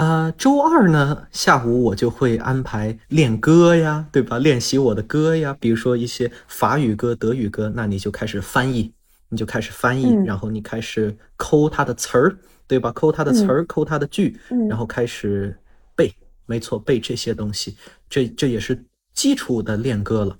[0.00, 4.38] 啊，周二呢下午我就会安排练歌呀，对吧？
[4.38, 8.90] 练习我的歌呀，比如说一些法语歌、德语歌，那你就开始翻译，
[9.28, 12.34] 你就开始翻译，嗯然后你开始抠它的词儿，
[12.66, 12.90] 对吧？
[12.92, 15.54] 抠它的词儿，抠它的句，嗯然后开始
[15.94, 16.10] 背，
[16.46, 17.76] 没错，背这些东西，
[18.08, 18.82] 这这也是
[19.12, 20.34] 基础的练歌了。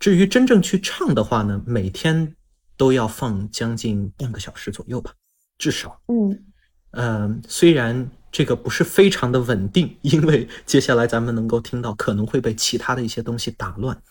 [0.00, 2.34] 至于真正去唱的话呢，每天
[2.78, 5.12] 都要放将近半个小时左右吧，
[5.58, 6.00] 至少。
[6.08, 6.44] 嗯
[6.92, 14.02] 嗯，虽然这个不是非常的稳定， 因为接下来咱们能够听到可能会被其他的一些东西打乱。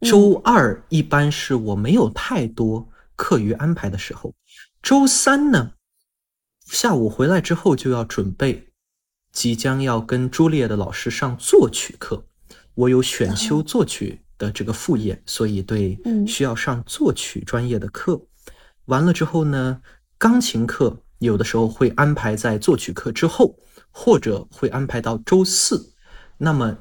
[0.00, 4.32] 周二一般是我没有太多课余安排的时候，
[4.80, 5.72] 周三呢，
[6.64, 8.68] 下午回来之后就要准备
[9.32, 12.24] 即将要跟朱丽叶的老师上作曲课。
[12.74, 18.18] 我有选修作曲的这个副业，所以对嗯需要上作曲专业的课。
[18.86, 19.82] 完了之后呢，
[20.16, 23.54] 钢琴课有的时候会安排在作曲课之后，
[23.90, 25.92] 或者会安排到周四。
[26.36, 26.76] 那么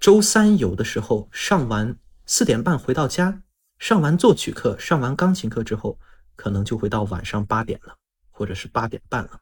[0.00, 1.96] 周三有的时候上完
[2.26, 3.42] 四点半回到家，
[3.78, 5.98] 上完作曲课，上完钢琴课之后，
[6.34, 7.94] 可能就会到晚上八点了，
[8.30, 9.38] 或者是八点半了。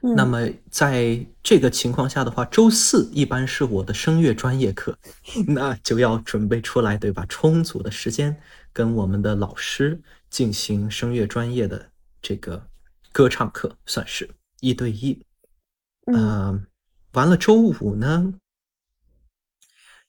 [0.00, 4.96] 嗯，那么在这个情况下的话，周四一般是我的声乐专业课，
[5.48, 7.26] 那就要准备出来，对吧？
[7.28, 8.34] 充足的时间
[8.72, 10.00] 跟我们的老师
[10.30, 11.90] 进行声乐专业的
[12.22, 12.66] 这个
[13.16, 14.28] 歌唱课，算是
[14.60, 15.18] 一对一。
[16.04, 16.60] 嗯呃，
[17.14, 18.34] 完了，周五呢，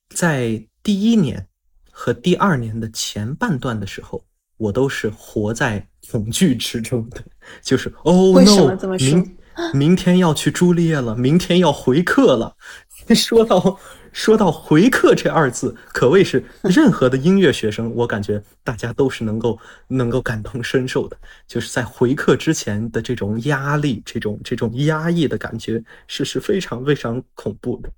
[0.10, 1.48] 在第一年
[1.90, 4.26] 和第二年的前半段的时候，
[4.58, 7.24] 我都是活在恐惧之中的，
[7.64, 9.38] 就是哦 no，明
[9.74, 12.58] 明天要去朱丽叶了，明天要回课了。
[13.16, 13.80] 说到
[14.18, 21.15] 说到回课这二字，可谓是任何的音乐学生，我感觉大家都是能够能够感同身受的。
[21.45, 27.91] 就是在回课之前的这种压力，这种这种压抑的感觉，是是非常非常恐怖的。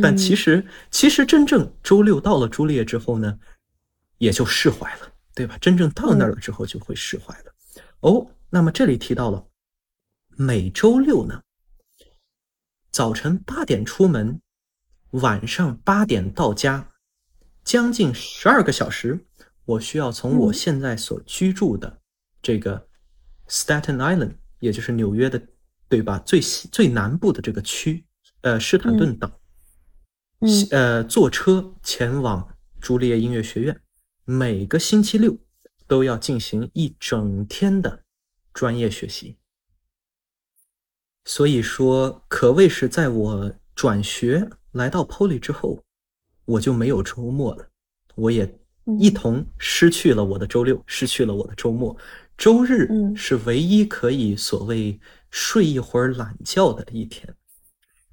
[0.00, 3.38] 但其实其实真正周六到了朱丽叶之后呢，
[4.16, 5.58] 也就释怀了，对吧？
[5.60, 7.52] 真正到那儿了之后就会释怀了。
[8.00, 9.44] 哦，那么这里提到了
[10.34, 11.42] 每周六呢，
[12.90, 14.40] 早晨八点出门，
[15.10, 16.92] 晚上八点到家，
[17.64, 19.26] 将近十二个小时，
[19.64, 22.00] 我需要从我嗯现在所居住的
[22.40, 22.88] 这个
[23.48, 25.42] Staten Island，也就是纽约的，
[25.88, 26.18] 对吧？
[26.20, 28.06] 最西最南部的这个区，
[28.42, 29.40] 呃，施坦顿岛，
[30.40, 33.80] 嗯呃，坐车前往朱丽叶音乐学院，
[34.24, 35.36] 每个星期六
[35.88, 38.04] 都要进行一整天的
[38.54, 39.38] 专业学习。
[41.24, 45.82] 所以说，可谓是在我转学来到 Poly 之后，
[46.44, 47.66] 我就没有周末了，
[48.14, 48.58] 我也
[48.98, 51.96] 一同失去了我的周六，失去了我的周末。
[52.36, 54.98] 周日是唯一可以所谓
[55.30, 57.34] 睡一会儿懒觉的一天。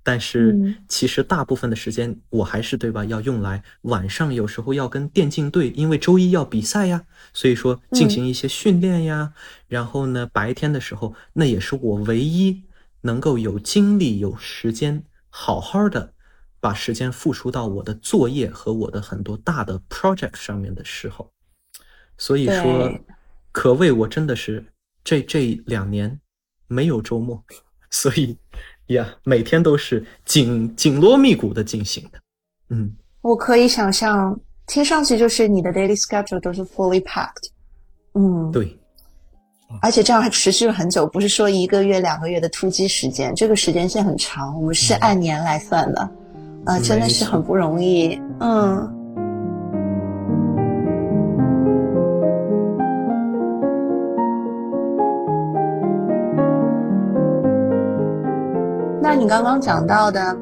[0.03, 9.33] 但是其实大部分的时间我还是对吧，要用来晚上有时候要跟电竞队，因为周一要比赛呀，所以说进行一些训练呀。
[9.67, 12.63] 然后呢，白天的时候那也是我唯一
[13.01, 16.13] 能够有精力、有时间好好的
[16.59, 21.31] 把时间付出到我的作业和我的很多大的 project 上面的时候。
[22.17, 22.91] 所以说，
[23.51, 24.65] 可谓我真的是
[25.03, 26.19] 这这两年
[26.67, 27.43] 没有周末，
[27.89, 28.37] 所以。
[28.87, 32.17] 呀，每天都是紧紧锣密鼓的进行的，
[32.69, 32.89] 嗯，
[33.19, 37.49] 我可以想象，听上去就是你的 daily schedule 都是 fully packed，
[38.13, 38.79] 嗯，对，
[39.81, 46.09] 而且这样还持续了很久，不是说一个月、两个月的突击时间，这个时间线很长，我们是按年来算的，
[46.67, 48.93] 啊，真的是很不容易，嗯。
[59.01, 60.37] 那你刚刚讲到的，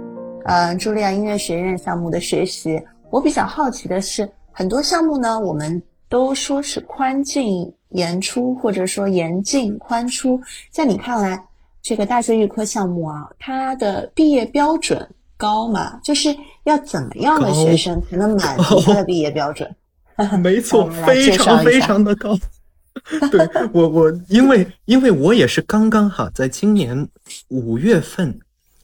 [0.46, 5.80] 呃，茱莉亚音乐学院项目的学习，我比较好奇的是，很多项目呢，我们
[6.10, 10.42] 都说是宽进严出，或者说严进宽出。
[10.72, 11.40] 在你看来，
[11.84, 15.08] 这个大学预科项目啊，它的毕业标准
[15.38, 16.00] 高嘛？
[16.04, 19.76] 就是要怎么样的学生才能满足他的毕业标准？
[20.42, 22.38] 没错，非常非常的高。
[23.30, 27.08] 对我我因为因为我也是刚刚哈，在今年
[27.50, 28.40] 五月份。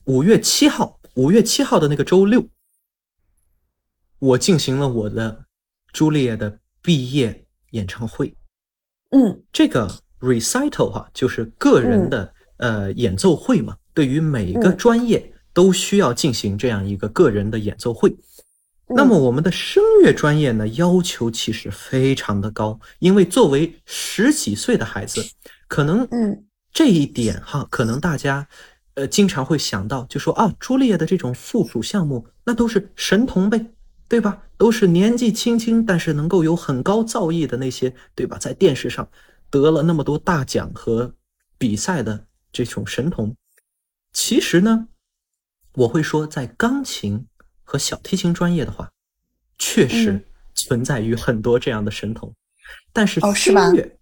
[0.05, 2.43] 五月七号，五月七号的那个周六，
[4.17, 5.45] 我进行了我的
[5.93, 8.35] 朱丽叶的毕业演唱会。
[9.11, 9.87] 嗯，这个
[10.19, 13.77] recital 哈，就是个人的呃演奏会嘛。
[13.93, 18.15] 对于每个专业都需要进行这样一个个人的演奏会。
[18.87, 25.23] 那么我们的声乐专业呢，要求其实非常的高，因为作为十几岁的孩子，
[25.67, 28.47] 可能嗯这一点哈，可能大家。
[28.95, 33.67] 呃，经常会想到，就说啊，朱丽叶的这种附属项目，那都是神童呗，
[34.09, 34.43] 对吧？
[34.57, 38.37] 都是年纪轻轻，但是能够有很高造诣的那些，对吧？
[38.37, 39.07] 在电视上
[39.49, 41.13] 得了那么多大奖和
[41.57, 43.33] 比赛的这种神童。
[44.11, 44.89] 其实呢，
[45.73, 47.25] 我会说，在钢琴
[47.63, 48.89] 和小提琴专业的话，
[49.57, 52.33] 确实存在于很多这样的神童。
[52.93, 53.97] 但是声乐，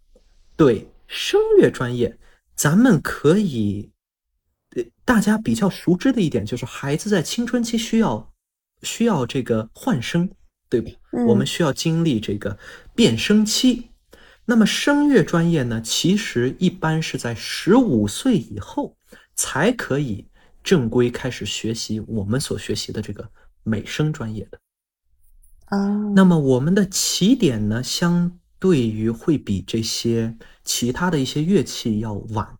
[0.56, 2.18] 对声乐专业，
[2.56, 3.92] 咱们可以。
[4.76, 8.32] 呃大家比较熟知的一点就是，孩子在青春期需要
[8.84, 10.30] 需要这个换声，
[10.70, 10.92] 对吧？
[11.28, 12.56] 我们需要经历这个
[12.94, 13.90] 变声期。
[14.46, 18.96] 那么声乐专业呢，其实一般是在十五岁以后
[19.34, 20.28] 才可以
[20.70, 23.28] 正规开始学习我们所学习的这个
[23.64, 24.60] 美声专业的。
[25.66, 32.56] 啊，那么我们的起点呢，相对于会比这些其他的一些乐器要晚。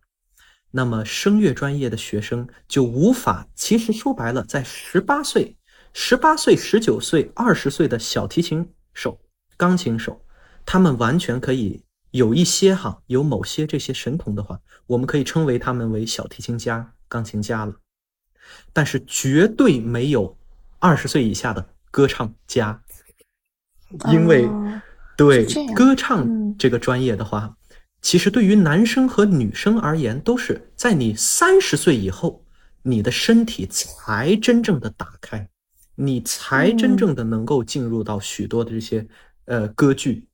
[0.72, 5.56] 那么声乐专业的学生就无法，其实说白了，在十八岁、
[5.92, 9.20] 十八岁、十九岁、二十岁的小提琴手、
[9.56, 10.20] 钢琴手，
[10.66, 11.80] 他们完全可以
[12.10, 14.58] 有一些哈，有某些这些神童的话，
[14.88, 17.72] 我们可以称为他们为小提琴家、钢琴家了。
[18.72, 20.36] 但是绝对没有
[20.78, 22.82] 二十岁以下的歌唱家，
[24.10, 24.48] 因为
[25.16, 25.44] 对
[25.74, 27.56] 歌唱这个专业的话。
[28.02, 32.42] 其实对于男生和女生而言，都是在你三十岁以后，
[32.80, 35.46] 你的身体才真正的打开，
[35.96, 39.06] 你才真正的能够进入到许多的这些
[39.44, 40.26] 呃歌剧，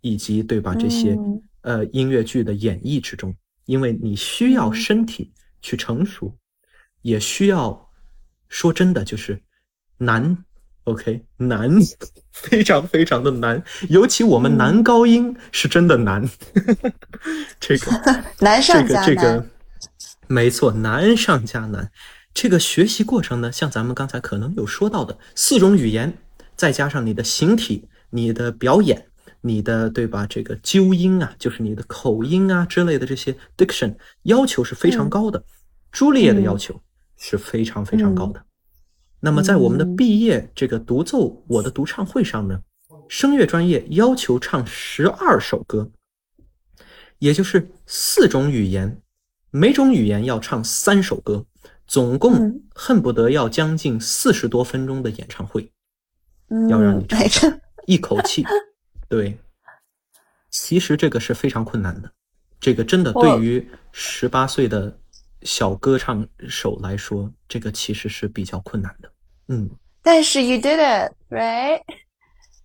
[0.00, 1.18] 以及对吧这些
[1.62, 3.34] 呃音乐剧的演绎之中，
[3.64, 6.32] 因为你需要身体去成熟，
[7.02, 7.90] 也需要
[8.48, 9.42] 说真的就是
[9.98, 10.44] 难。
[10.84, 11.70] OK，难，
[12.32, 16.26] 非常非常的难，尤其我们男高音是真的难。
[17.60, 17.92] 这个
[18.40, 19.46] 难上加难，这个这个
[20.28, 21.90] 没错，难上加难。
[22.32, 26.16] 这个学习过程呢，像咱们刚才可能有说到的四种语言，
[26.56, 29.08] 再加上你的形体、你的表演、
[29.42, 30.26] 你的对吧？
[30.26, 35.44] 这个纠音啊，就是你的口音啊之类的这些 diction 要求是非常高的。
[35.92, 36.80] 朱丽叶的要求
[37.18, 38.42] 是非常非常高的。
[39.20, 42.62] 那么，在我们的毕业这个独奏我的独唱会上呢，
[43.08, 45.90] 声乐专业要求唱十二首歌，
[47.18, 49.02] 也就是四种语言，
[49.50, 51.44] 每种语言要唱三首歌，
[51.88, 55.68] 总共恨不得要将近四十多分钟的演唱会，
[56.70, 58.46] 要让你唱一口气。
[59.08, 59.36] 对，
[60.48, 62.08] 其实这个是非常困难的，
[62.60, 64.96] 这个真的对于十八岁的。
[65.42, 69.10] 小歌唱手来说，这个其实是比较困难的，
[69.48, 69.68] 嗯。
[70.02, 71.80] 但是 you did it, right？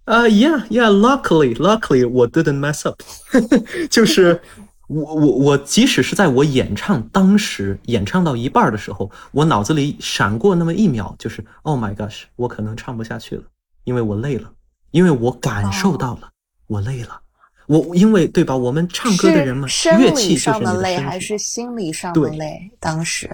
[0.05, 3.01] 呃、y e a h yeah，luckily，luckily 我 didn't mess up，
[3.89, 4.41] 就是
[4.87, 13.43] 我我我即使是在我演唱当时演唱到一半的时候，我脑子里闪过那么一秒，就是 Oh my gosh，我可能唱不下去了，
[13.85, 14.51] 因为我累了，
[14.91, 16.29] 因为我感受到了、
[16.67, 17.21] 我累了，
[17.67, 18.55] 我因为对吧？
[18.55, 19.67] 我们唱歌的人嘛，
[19.97, 22.71] 乐器就是你的上的累还是心理上的对累？
[22.79, 23.29] 当时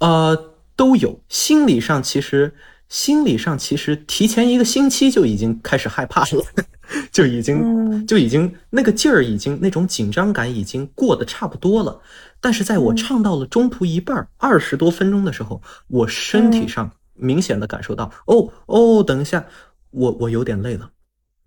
[0.00, 0.36] 呃，
[0.76, 1.20] 都有。
[1.28, 2.52] 心理上其实，
[2.88, 6.44] 心理上其实提前一个星期就已经开始害怕了，
[7.12, 12.00] 就已经、嗯就已经那个劲儿已经那种紧张感已经过得差不多了。
[12.40, 19.44] 但是在我嗯唱到了中途一半二十多分钟的时候，我身体嗯上明显的感受到，哦哦，等一下，
[19.90, 20.90] 我我有点累了，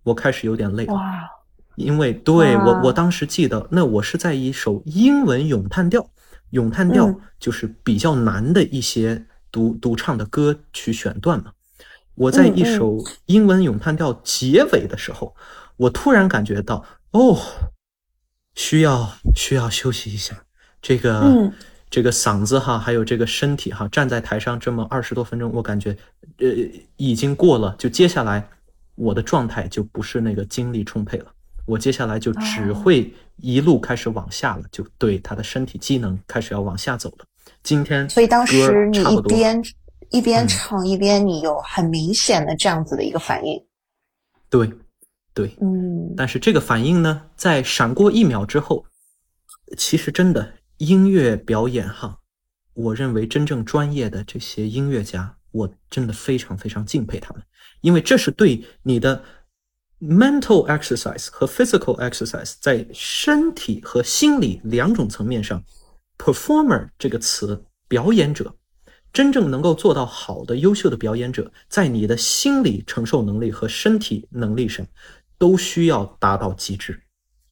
[0.04, 0.94] 我开始有点累了。
[0.94, 1.30] 哇，
[1.78, 6.10] 因为对我我当时记得，那我是在一首英文咏叹调，
[6.50, 7.20] 咏叹调嗯。
[7.40, 11.52] 就是比较难的一些独独唱的歌曲选段嘛。
[12.16, 12.98] 我在一首
[13.28, 15.36] 英文咏叹调结尾的时候，
[15.78, 17.40] 我突然感觉到，哦，
[18.56, 20.44] 需要需要休息一下，
[20.82, 21.54] 这个、嗯。
[21.90, 25.96] 这个嗓子哈，还有这个身体哈，站在台上这么二十多分钟，我感觉
[26.40, 26.48] 呃
[26.98, 28.46] 已经过了，就接下来
[28.96, 31.32] 我的状态就不是那个精力充沛了，
[31.68, 37.26] 我接下来就只哦会一路开始往下了，就对他的身体机能开始要往下走了。
[37.62, 39.62] 今天所以当时你一边
[40.10, 43.62] 一边嗯唱一边你有很明显的这样子的一个反应。
[44.50, 44.72] 对
[45.34, 48.86] 对，嗯但是这个反应呢，在闪过一秒之后，
[49.78, 52.20] 其实真的音乐表演哈，
[52.74, 57.44] 我认为真正专业的这些音乐家，我真的非常非常敬佩他们，
[57.82, 59.22] 因为这是对你的
[60.00, 65.64] mental exercise 和 physical exercise 在身体和心理两种层面上
[66.18, 68.56] ，performer 这个词，表演者。
[69.14, 74.86] 真正能够做到好的、优秀的表演者，在你的心理承受能力和身体能力上，
[75.40, 77.02] 都需要达到极致。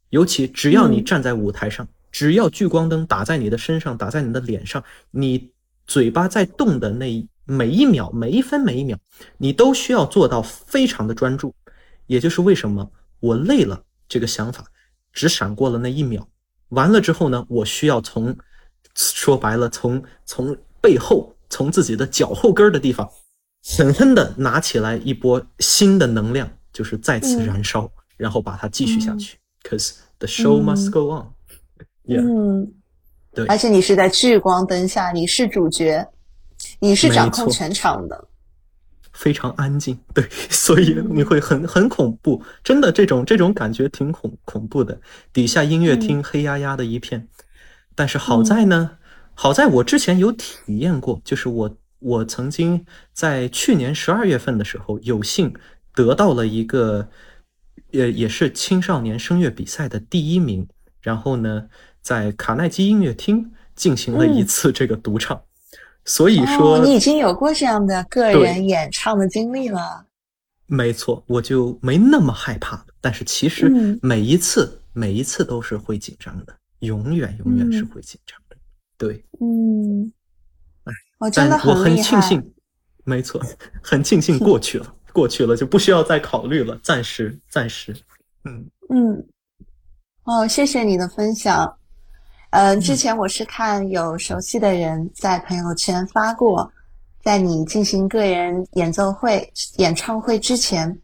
[0.10, 5.50] 尤其只要你嗯站在舞台上，只要聚光灯打在你的身上，打在你的脸上，你
[5.88, 8.96] 嘴巴在动的那一每一秒、每一分、每一秒，
[9.38, 11.56] 你都需要做到非常的专注。
[12.08, 14.66] 也就是为什么我累了这个想法
[15.12, 16.28] 只闪过了那一秒，
[16.70, 18.36] 完了之后呢，我需要从
[18.96, 21.32] 说白了，从从背后。
[21.48, 23.08] 从自己的脚后跟儿的地方，
[23.78, 29.38] 狠狠的拿起来一波新的能量，就是再次嗯燃烧，然后把它继续下嗯去。
[29.64, 31.28] Cause the show 嗯 must go on.
[32.04, 32.74] Yeah，、嗯，
[33.32, 36.06] 对而且你是在聚光灯下，你是主角，
[36.80, 38.28] 你是掌控全场的。
[39.16, 45.00] 非常安静，对， 所以你会很很恐怖，真的这种这种感觉挺恐恐怖的。
[45.34, 47.28] 底下音乐厅黑压压的一片，
[47.96, 48.98] 但是好在呢，
[49.34, 55.56] 好在我之前有体验过，就是我我曾经在去年十二月份的时候，有幸
[55.96, 57.10] 得到了一个，
[57.92, 60.68] 也，也是青少年声乐比赛的第一名。
[61.02, 61.68] 然后呢，
[62.02, 64.46] 在卡耐基音乐厅进行了一嗯。
[64.46, 65.40] 次这个独唱，
[66.06, 70.06] 所以说、哦，你已经有过这样的个人演唱的经历了。
[70.68, 72.86] 没错，我就没那么害怕了。
[73.02, 78.56] 但是其实嗯每一次、每一次都是会紧张的，永远永远是嗯会紧张的。
[78.98, 80.12] 对，嗯
[80.86, 81.96] 哎，我真的但我很。
[81.98, 82.54] 庆幸，
[83.04, 83.42] 没错，
[83.82, 87.96] 很庆幸过去了，过去了就不需要再考虑了，暂时暂时，
[88.46, 89.28] 嗯嗯，
[90.24, 91.78] 哦，谢谢你的分享。
[92.56, 96.72] 呃，之嗯前我是看有熟悉的人在朋友圈发过，
[97.22, 100.98] 在你进行个人演奏会、演唱会之前，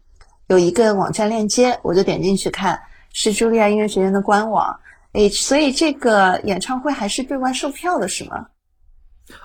[0.46, 2.80] 有一个网站链接，我就点进去看，
[3.12, 4.74] 是茱莉亚音乐学院的官网。
[5.12, 8.46] 诶，所以这个演唱会还是对外售票的，是吗？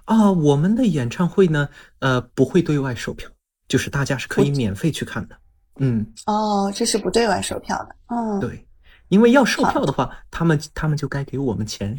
[0.05, 1.67] 啊，我们的演唱会呢，
[1.99, 3.29] 呃，不会对外售票，
[3.67, 5.35] 就是大家是可以免费去看的。
[5.79, 7.95] 嗯，哦，这是不对外售票的。
[8.07, 8.65] 嗯，对，
[9.09, 11.97] 因为要售票的话，他们他们就该给我们钱，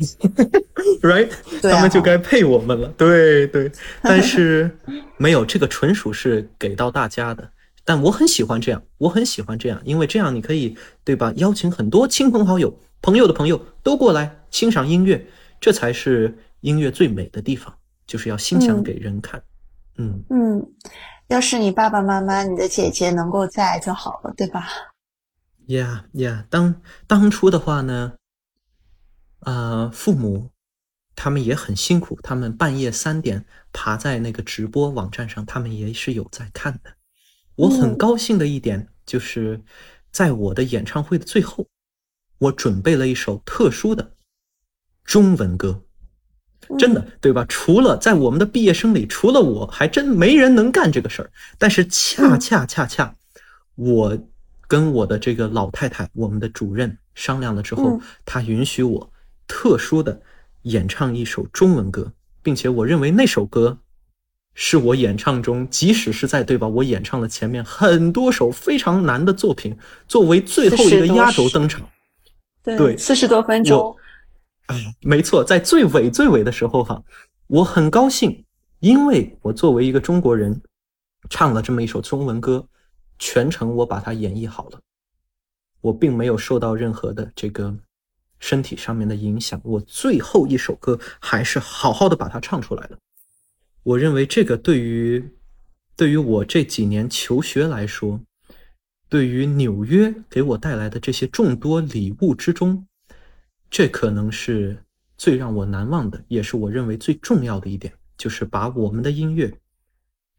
[1.02, 1.30] right？
[1.62, 2.88] 他们就该配我们了。
[2.96, 3.70] 对对，
[4.02, 4.70] 但是
[5.16, 7.48] 没有这个纯属是给到大家的。
[7.84, 11.32] 但我很喜欢这样，我很喜欢这样，因为这样你可以对吧？
[11.36, 15.26] 邀请很多亲朋好友、朋友的朋友都过来欣赏音乐，
[15.58, 17.72] 这才是音乐最美的地方，
[18.06, 19.42] 就是要欣赏嗯给人看。
[19.96, 20.66] 嗯，嗯，
[21.28, 24.68] 要是你爸爸妈妈、你的姐姐能够在就好了，对吧？
[25.68, 28.14] 呀呀，当当初的话呢，
[29.40, 30.50] 呃，父母
[31.14, 36.94] 他们也很辛苦，他们半夜三点爬在那个直播网站上，他们也是有在看的。
[37.56, 39.60] 我很嗯高兴的一点就是，
[40.10, 41.66] 在我的演唱会的最后，
[42.38, 44.12] 我准备了一首特殊的
[45.04, 45.82] 中文歌。
[46.78, 47.44] 真的，对吧？
[47.48, 51.30] 除了在我们的毕业生里，除了我还真没人能干这个事儿。
[51.58, 53.14] 但是恰嗯恰恰恰，
[53.74, 54.18] 我
[54.68, 59.10] 跟我的这个老太太，我们的主任商量了之后，他允许我
[59.46, 60.20] 特殊的
[60.62, 62.12] 演唱一首中文歌，
[62.42, 63.78] 并且我认为那首歌
[64.54, 69.76] 是我演唱中，即使是在对吧，我演唱了前面很多首非常难的作品，
[70.06, 71.88] 作为最后一个压轴登场，
[72.62, 73.96] 对，四十多分钟。
[74.66, 77.02] 哎，没错，在最尾最尾的时候哈，
[77.46, 78.44] 我很高兴，
[78.80, 80.60] 因为我作为一个中国人，
[81.30, 82.66] 唱了这么一首中文歌，
[83.18, 84.80] 全程我把它演绎好了，
[85.80, 87.76] 我并没有受到任何的这个
[88.38, 92.98] 身体上面的影响，我最后一首歌还是好好的把它唱出来了。
[93.82, 95.32] 我认为这个对于
[95.96, 98.20] 对于我这几年求学来说，
[99.08, 102.86] 对于纽约给我带来的这些众多礼物之中。
[103.70, 104.82] 这可能是
[105.18, 109.52] 最让我难忘的，也是我认为最重要的一点，就是把我们的音乐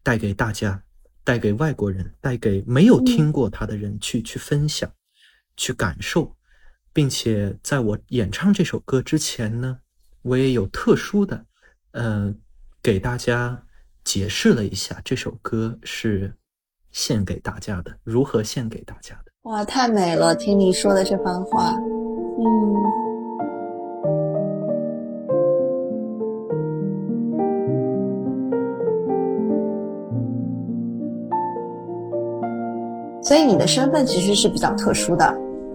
[0.02, 0.82] 带给大家，
[1.22, 4.90] 带给外国人，带给没有听过他的人去去分享，
[5.56, 6.34] 去感受，
[6.92, 9.78] 并且在我演唱这首歌之前呢，
[10.22, 11.44] 我也有特殊的，
[11.92, 12.34] 呃，
[12.82, 13.64] 给大家
[14.02, 16.34] 解释了一下这首歌是
[16.90, 19.32] 献给大家的，如何献给大家的。
[19.42, 20.34] 哇，太美了！
[20.34, 23.09] 听你说的这番话，嗯。
[33.30, 35.24] 所以你的身份其实是比较特殊的，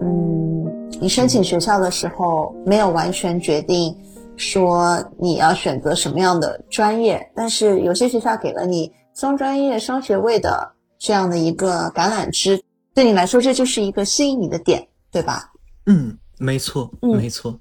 [0.02, 3.96] 嗯，你申请学校的时候没有完全决定
[4.36, 12.62] 说你要选择什么样的专业，但是有些学校给了你双专业、双学位的这样的一个橄榄枝，
[12.92, 15.50] 对你来说这就是一个吸引你的点，对吧？
[15.86, 17.58] 嗯，没错，没错。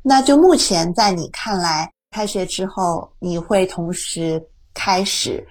[0.00, 4.42] 那就目前在你看来，开学之后你会同时
[4.72, 5.46] 开始。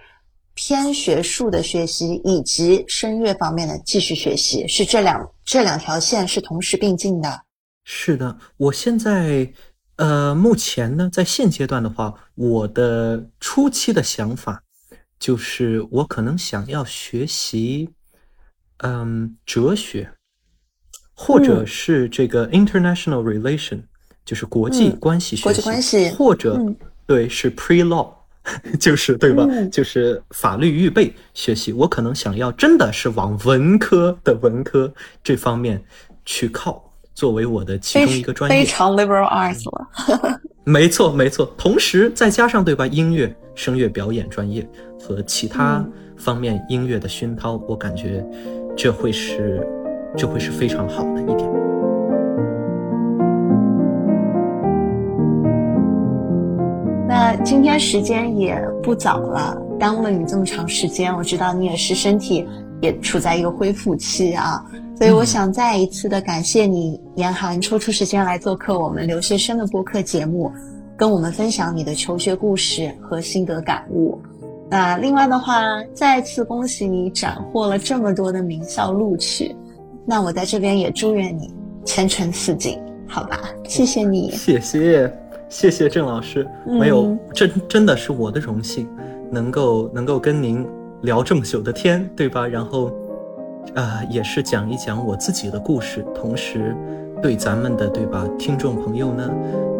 [0.58, 7.44] 偏学术的学习以及声乐方面的继续学习，是这两这两条线是同时并进的。
[7.84, 9.54] 是的，我现在
[9.98, 14.64] 呃，目前呢，在现阶段的话，我的初期的想法
[15.20, 17.92] 就是，我可能想要学习
[18.78, 20.12] 嗯哲学，
[21.14, 23.84] 或者是这个 international relation，
[24.26, 26.60] 就是国际关系学习，国际关系，或者
[27.06, 28.16] 对是 pre law。
[28.80, 29.45] 就是对吧？
[29.72, 34.91] 就是法律预备学习，我可能想要真的是往文科的文科
[35.24, 35.82] 这方面
[36.26, 36.84] 去靠，
[37.14, 38.57] 作为我的其中一个专业。
[38.57, 40.40] 非常 liberal arts 了。
[40.64, 41.53] 没错，没错。
[41.57, 44.68] 同时再加上对吧，音乐、声乐表演专业
[44.99, 45.86] 和其他
[46.18, 48.26] 方面音乐的熏陶，我感觉
[48.76, 49.65] 这会是
[50.18, 51.66] 这会是非常好的一点。
[57.30, 61.14] 那今天时间也不早了，耽误了你这么长时间。
[61.14, 62.48] 我知道你也是身体
[62.82, 64.64] 也处在一个恢复期啊，
[64.98, 70.49] 所以我想再一次的感谢你，严寒抽出时间来做客我们留学生的播客节目，
[70.95, 74.18] 跟我们分享你的求学故事和心得感悟。
[74.70, 75.62] 那另外的话，
[75.94, 79.54] 再次恭喜你斩获了这么多的名校录取。
[80.06, 83.38] 那我在这边也祝愿你前程似锦，好吧？
[83.68, 85.12] 谢谢你，谢谢。
[85.49, 88.88] 谢谢郑老师，没有，真真的是我的荣幸，
[89.32, 90.68] 能够能够跟您
[91.02, 92.45] 聊这么久的天，对吧？
[92.45, 92.91] 然后，
[93.74, 96.76] 啊，也是讲一讲我自己的故事，同时
[97.22, 99.30] 对咱们的对吧听众朋友呢，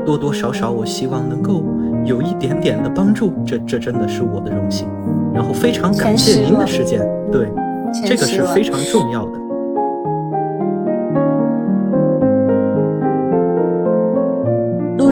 [0.06, 1.62] 多多少少我希望能够
[2.06, 4.88] 有一点点的帮助，这这真的是我的荣幸。
[5.34, 7.50] 然后非常感谢您的时间，对，
[8.06, 9.47] 这个是非常重要的。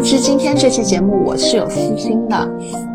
[0.05, 2.47] 其实今天这期节目，我是有私心的，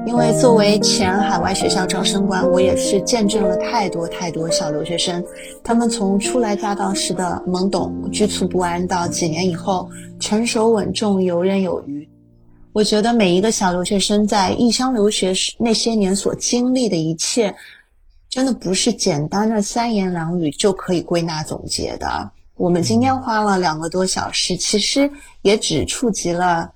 [0.06, 5.20] 因为作为前海外学校招生官，我也是见证了太多太多小留学生，
[5.64, 12.08] 他们从初来乍到时的懵懂、局促不安，到几年以后成熟稳重、游刃有余。
[12.72, 17.52] 我觉得每一个小留学生在异乡留学时那些年所经历的一切，
[18.28, 22.30] 真的不是简单的三言两语就可以归纳总结的。
[22.54, 25.10] 我们今天花了两个多小时，其实
[25.42, 26.70] 也只触及了。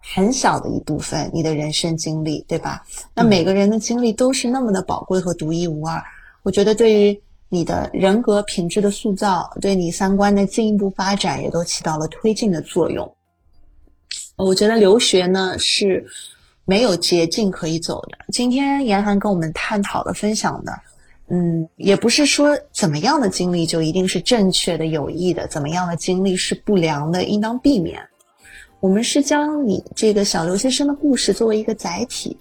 [0.00, 2.82] 很小的一部分，你的人生经历，对吧？
[3.14, 6.02] 那每个人的经历都是那么的宝贵和独一无二。
[6.42, 13.14] 我觉得对于你的人格品质的塑造，对你三观的进一步发展，也都起到了推进的作用。
[14.36, 16.04] 我觉得留学呢是
[16.64, 18.18] 没有捷径可以走的。
[18.32, 20.72] 今天严寒跟我们探讨的、分享的，
[21.28, 28.00] 嗯，也不是说怎么样的经历就一定是正确的、有益的，怎么样的经历是不良的，应当避免。
[28.80, 32.34] 我们是将你这个小留学生的故事作为一个载体，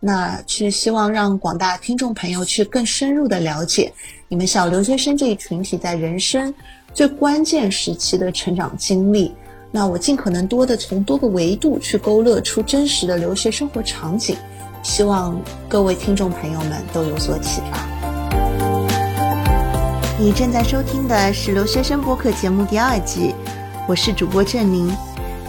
[0.00, 3.92] 那去希望让广大听众朋友去更深入的了解
[4.26, 6.52] 你们小留学生这一群体在人生
[6.92, 9.32] 最关键时期的成长经历。
[9.70, 14.36] 那我尽可能多的从多个维度去勾勒出真实的留学生活场景，
[14.82, 17.78] 希望各位听众朋友们都有所启发。
[20.18, 23.32] 你正在收听的是留学生播客节目第二季，
[23.86, 24.90] 我是主播郑宁，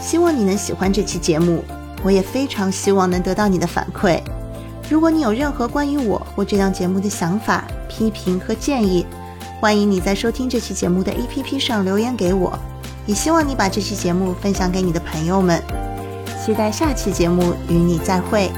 [0.00, 1.64] 希望你能喜欢这期节目，
[2.02, 4.20] 我也非常希望能得到你的反馈。
[4.88, 9.04] 如果你有任何关于我或这档节目的想法、批评和建议，
[9.60, 12.58] 欢迎你在收听这期节目的 APP 上留言给我。
[13.04, 15.62] 也希望你把这期节目分享给你的朋友们，
[16.44, 18.50] 期待下期节目与你再会。